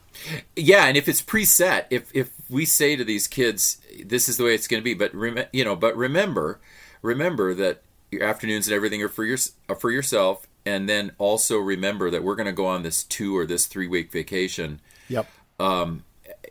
Yeah, 0.56 0.86
and 0.86 0.98
if 0.98 1.08
it's 1.08 1.22
preset, 1.22 1.86
if 1.90 2.14
if 2.14 2.32
we 2.50 2.66
say 2.66 2.96
to 2.96 3.04
these 3.04 3.28
kids, 3.28 3.78
"This 4.04 4.30
is 4.30 4.38
the 4.38 4.44
way 4.44 4.54
it's 4.54 4.68
going 4.68 4.82
to 4.82 4.86
be," 4.86 4.94
but 4.94 5.14
rem- 5.14 5.48
you 5.52 5.64
know, 5.64 5.76
but 5.76 5.96
remember, 5.98 6.60
remember 7.02 7.54
that 7.56 7.82
your 8.12 8.24
afternoons 8.24 8.68
and 8.68 8.76
everything 8.76 9.02
are 9.02 9.10
for 9.10 9.26
your 9.26 9.38
are 9.68 9.76
for 9.76 9.92
yourself, 9.92 10.48
and 10.66 10.88
then 10.88 11.12
also 11.18 11.58
remember 11.58 12.12
that 12.12 12.24
we're 12.24 12.36
going 12.36 12.46
to 12.46 12.52
go 12.52 12.66
on 12.66 12.84
this 12.84 13.04
two 13.04 13.36
or 13.38 13.46
this 13.46 13.66
three 13.66 13.88
week 13.88 14.12
vacation. 14.12 14.80
Yep. 15.08 15.28
Um, 15.60 16.04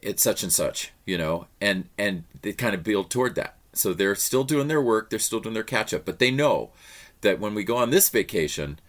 it's 0.02 0.22
such 0.22 0.42
and 0.42 0.52
such, 0.52 0.92
you 1.06 1.18
know, 1.18 1.46
and 1.60 1.88
and 1.96 2.24
they 2.42 2.52
kind 2.52 2.74
of 2.74 2.82
build 2.82 3.10
toward 3.10 3.34
that. 3.36 3.56
So 3.72 3.94
they're 3.94 4.14
still 4.14 4.44
doing 4.44 4.68
their 4.68 4.82
work, 4.82 5.10
they're 5.10 5.18
still 5.18 5.40
doing 5.40 5.54
their 5.54 5.62
catch 5.62 5.94
up, 5.94 6.04
but 6.04 6.18
they 6.18 6.30
know 6.30 6.70
that 7.20 7.38
when 7.38 7.54
we 7.54 7.64
go 7.64 7.76
on 7.76 7.90
this 7.90 8.08
vacation 8.08 8.80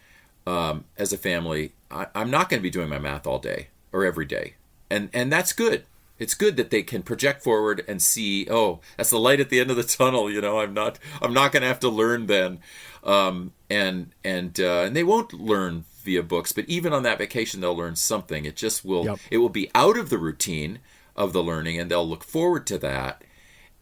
um, 0.47 0.86
as 0.97 1.13
a 1.13 1.17
family, 1.17 1.73
I, 1.91 2.08
I'm 2.15 2.30
not 2.30 2.49
going 2.49 2.60
to 2.60 2.63
be 2.63 2.69
doing 2.69 2.89
my 2.89 2.99
math 2.99 3.25
all 3.25 3.39
day 3.39 3.67
or 3.91 4.06
every 4.06 4.25
day, 4.25 4.56
and 4.89 5.10
and 5.13 5.32
that's 5.32 5.54
good. 5.54 5.86
It's 6.17 6.34
good 6.34 6.58
that 6.58 6.69
they 6.69 6.84
can 6.84 7.02
project 7.02 7.41
forward 7.41 7.82
and 7.88 8.02
see, 8.02 8.45
oh, 8.52 8.82
that's 8.97 9.10
the 9.10 9.17
light 9.17 9.39
at 9.39 9.49
the 9.49 9.62
end 9.62 9.71
of 9.71 9.78
the 9.78 9.84
tunnel. 9.84 10.30
You 10.30 10.41
know, 10.41 10.60
I'm 10.60 10.73
not 10.73 10.99
I'm 11.21 11.34
not 11.34 11.52
going 11.52 11.62
to 11.62 11.67
have 11.67 11.80
to 11.80 11.89
learn 11.89 12.28
then, 12.28 12.60
um, 13.04 13.54
and 13.69 14.12
and 14.23 14.60
uh, 14.60 14.82
and 14.82 14.95
they 14.95 15.04
won't 15.04 15.34
learn 15.34 15.86
via 16.04 16.23
books, 16.23 16.52
but 16.52 16.65
even 16.67 16.93
on 16.93 17.04
that 17.04 17.17
vacation, 17.17 17.62
they'll 17.62 17.75
learn 17.75 17.95
something. 17.95 18.45
It 18.45 18.56
just 18.56 18.84
will 18.84 19.06
yep. 19.06 19.19
it 19.32 19.38
will 19.38 19.49
be 19.49 19.71
out 19.73 19.97
of 19.97 20.10
the 20.10 20.17
routine 20.17 20.80
of 21.15 21.34
the 21.34 21.43
learning, 21.43 21.80
and 21.80 21.89
they'll 21.89 22.08
look 22.08 22.23
forward 22.23 22.67
to 22.67 22.78
that. 22.80 23.23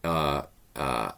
Uh, 0.04 0.42
uh, 0.76 1.12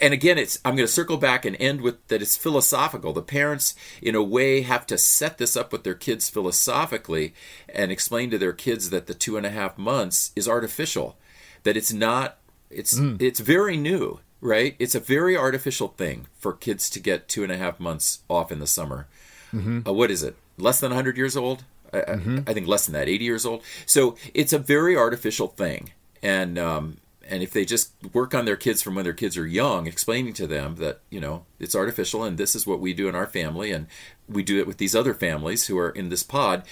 and 0.00 0.14
again, 0.14 0.38
it's 0.38 0.58
I'm 0.64 0.76
going 0.76 0.86
to 0.86 0.92
circle 0.92 1.16
back 1.16 1.44
and 1.44 1.56
end 1.60 1.80
with 1.80 2.06
that 2.08 2.22
it's 2.22 2.36
philosophical. 2.36 3.12
The 3.12 3.22
parents, 3.22 3.74
in 4.02 4.14
a 4.14 4.22
way, 4.22 4.62
have 4.62 4.86
to 4.86 4.98
set 4.98 5.38
this 5.38 5.56
up 5.56 5.72
with 5.72 5.84
their 5.84 5.94
kids 5.94 6.30
philosophically 6.30 7.34
and 7.68 7.90
explain 7.90 8.30
to 8.30 8.38
their 8.38 8.52
kids 8.52 8.90
that 8.90 9.06
the 9.06 9.14
two 9.14 9.36
and 9.36 9.46
a 9.46 9.50
half 9.50 9.78
months 9.78 10.32
is 10.36 10.48
artificial, 10.48 11.16
that 11.64 11.76
it's 11.76 11.92
not. 11.92 12.38
It's 12.70 12.98
mm. 12.98 13.20
it's 13.20 13.40
very 13.40 13.76
new, 13.76 14.20
right? 14.40 14.76
It's 14.78 14.94
a 14.94 15.00
very 15.00 15.36
artificial 15.36 15.88
thing 15.88 16.26
for 16.38 16.52
kids 16.52 16.90
to 16.90 17.00
get 17.00 17.28
two 17.28 17.42
and 17.42 17.52
a 17.52 17.56
half 17.56 17.80
months 17.80 18.20
off 18.28 18.50
in 18.50 18.58
the 18.58 18.66
summer. 18.66 19.06
Mm-hmm. 19.52 19.88
Uh, 19.88 19.92
what 19.92 20.10
is 20.10 20.22
it? 20.22 20.36
Less 20.58 20.80
than 20.80 20.90
100 20.90 21.16
years 21.16 21.36
old? 21.36 21.64
I, 21.92 21.98
mm-hmm. 21.98 22.38
I, 22.46 22.52
think 22.52 22.66
less 22.66 22.86
than 22.86 22.94
that, 22.94 23.08
80 23.08 23.24
years 23.24 23.46
old. 23.46 23.62
So 23.86 24.16
it's 24.34 24.52
a 24.52 24.58
very 24.58 24.96
artificial 24.96 25.46
thing, 25.46 25.92
and 26.22 26.58
um, 26.58 26.96
and 27.28 27.42
if 27.42 27.52
they 27.52 27.64
just 27.64 27.92
work 28.12 28.34
on 28.34 28.44
their 28.44 28.56
kids 28.56 28.82
from 28.82 28.94
when 28.94 29.04
their 29.04 29.12
kids 29.12 29.36
are 29.36 29.46
young, 29.46 29.86
explaining 29.86 30.32
to 30.34 30.46
them 30.46 30.76
that 30.76 31.00
you 31.10 31.20
know 31.20 31.44
it's 31.58 31.74
artificial 31.74 32.24
and 32.24 32.38
this 32.38 32.54
is 32.54 32.66
what 32.66 32.80
we 32.80 32.92
do 32.92 33.08
in 33.08 33.14
our 33.14 33.26
family, 33.26 33.72
and 33.72 33.86
we 34.28 34.42
do 34.42 34.58
it 34.58 34.66
with 34.66 34.78
these 34.78 34.94
other 34.94 35.14
families 35.14 35.66
who 35.66 35.78
are 35.78 35.90
in 35.90 36.08
this 36.08 36.22
pod, 36.22 36.64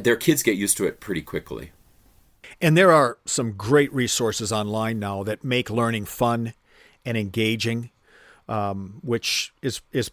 their 0.00 0.16
kids 0.16 0.42
get 0.42 0.56
used 0.56 0.76
to 0.76 0.86
it 0.86 1.00
pretty 1.00 1.22
quickly. 1.22 1.72
And 2.60 2.76
there 2.76 2.92
are 2.92 3.18
some 3.24 3.52
great 3.52 3.92
resources 3.92 4.52
online 4.52 4.98
now 4.98 5.22
that 5.22 5.44
make 5.44 5.70
learning 5.70 6.04
fun 6.04 6.54
and 7.04 7.16
engaging, 7.16 7.90
um, 8.48 9.00
which 9.02 9.52
is 9.62 9.80
is 9.92 10.10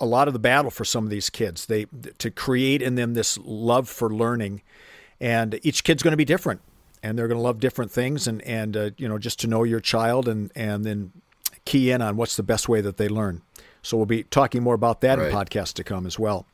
a 0.00 0.06
lot 0.06 0.26
of 0.26 0.32
the 0.32 0.40
battle 0.40 0.70
for 0.70 0.84
some 0.84 1.04
of 1.04 1.10
these 1.10 1.30
kids. 1.30 1.66
They 1.66 1.86
to 2.18 2.30
create 2.30 2.82
in 2.82 2.94
them 2.94 3.14
this 3.14 3.38
love 3.38 3.88
for 3.88 4.10
learning, 4.10 4.62
and 5.20 5.58
each 5.62 5.84
kid's 5.84 6.02
going 6.02 6.12
to 6.12 6.16
be 6.16 6.24
different 6.24 6.60
and 7.02 7.18
they're 7.18 7.28
going 7.28 7.38
to 7.38 7.42
love 7.42 7.60
different 7.60 7.90
things 7.90 8.26
and 8.26 8.42
and 8.42 8.76
uh, 8.76 8.90
you 8.96 9.08
know 9.08 9.18
just 9.18 9.38
to 9.40 9.46
know 9.46 9.62
your 9.64 9.80
child 9.80 10.28
and 10.28 10.50
and 10.54 10.84
then 10.84 11.12
key 11.64 11.90
in 11.90 12.00
on 12.02 12.16
what's 12.16 12.36
the 12.36 12.42
best 12.42 12.68
way 12.68 12.80
that 12.80 12.96
they 12.96 13.08
learn. 13.08 13.42
So 13.82 13.96
we'll 13.96 14.06
be 14.06 14.22
talking 14.24 14.62
more 14.62 14.74
about 14.74 15.00
that 15.02 15.18
Right. 15.18 15.28
in 15.30 15.34
podcasts 15.34 15.72
to 15.74 15.84
come 15.84 16.06
as 16.06 16.18
well. 16.18 16.46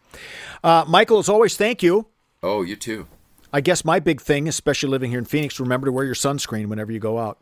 Uh, 0.62 0.84
Michael, 0.86 1.18
as 1.18 1.28
always, 1.28 1.56
thank 1.56 1.82
you. 1.82 2.06
Oh, 2.42 2.62
you 2.62 2.76
too. 2.76 3.06
I 3.52 3.60
guess 3.60 3.84
my 3.84 3.98
big 4.00 4.20
thing, 4.20 4.48
especially 4.48 4.90
living 4.90 5.10
here 5.10 5.18
in 5.18 5.24
Phoenix, 5.24 5.58
remember 5.58 5.86
to 5.86 5.92
wear 5.92 6.04
your 6.04 6.14
sunscreen 6.14 6.66
whenever 6.68 6.92
you 6.92 6.98
go 6.98 7.18
out. 7.18 7.38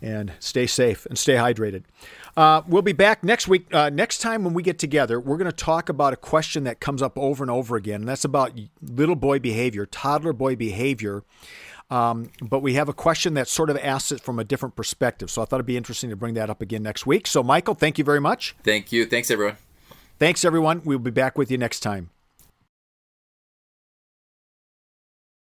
And 0.00 0.32
stay 0.38 0.68
safe 0.68 1.04
and 1.06 1.18
stay 1.18 1.34
hydrated. 1.34 1.82
Uh, 2.36 2.62
we'll 2.68 2.82
be 2.82 2.92
back 2.92 3.24
next 3.24 3.48
week. 3.48 3.66
Uh, 3.74 3.90
next 3.90 4.18
time 4.18 4.44
when 4.44 4.54
we 4.54 4.62
get 4.62 4.78
together, 4.78 5.18
we're 5.18 5.36
going 5.36 5.50
to 5.50 5.56
talk 5.56 5.88
about 5.88 6.12
a 6.12 6.16
question 6.16 6.62
that 6.62 6.78
comes 6.78 7.02
up 7.02 7.18
over 7.18 7.42
and 7.42 7.50
over 7.50 7.74
again, 7.74 8.02
and 8.02 8.08
that's 8.08 8.24
about 8.24 8.52
little 8.80 9.16
boy 9.16 9.40
behavior, 9.40 9.84
toddler 9.84 10.32
boy 10.32 10.54
behavior. 10.54 11.24
Um, 11.94 12.30
but 12.42 12.58
we 12.58 12.74
have 12.74 12.88
a 12.88 12.92
question 12.92 13.34
that 13.34 13.46
sort 13.46 13.70
of 13.70 13.78
asks 13.78 14.10
it 14.10 14.20
from 14.20 14.40
a 14.40 14.44
different 14.44 14.74
perspective. 14.74 15.30
So 15.30 15.42
I 15.42 15.44
thought 15.44 15.56
it'd 15.58 15.66
be 15.66 15.76
interesting 15.76 16.10
to 16.10 16.16
bring 16.16 16.34
that 16.34 16.50
up 16.50 16.60
again 16.60 16.82
next 16.82 17.06
week. 17.06 17.28
So, 17.28 17.40
Michael, 17.44 17.74
thank 17.74 17.98
you 17.98 18.04
very 18.04 18.20
much. 18.20 18.56
Thank 18.64 18.90
you. 18.90 19.06
Thanks, 19.06 19.30
everyone. 19.30 19.58
Thanks, 20.18 20.44
everyone. 20.44 20.82
We'll 20.84 20.98
be 20.98 21.12
back 21.12 21.38
with 21.38 21.52
you 21.52 21.58
next 21.58 21.80
time. 21.80 22.10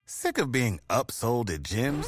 Sick 0.06 0.38
of 0.38 0.52
being 0.52 0.80
upsold 0.92 1.50
at 1.50 1.64
gyms? 1.64 2.08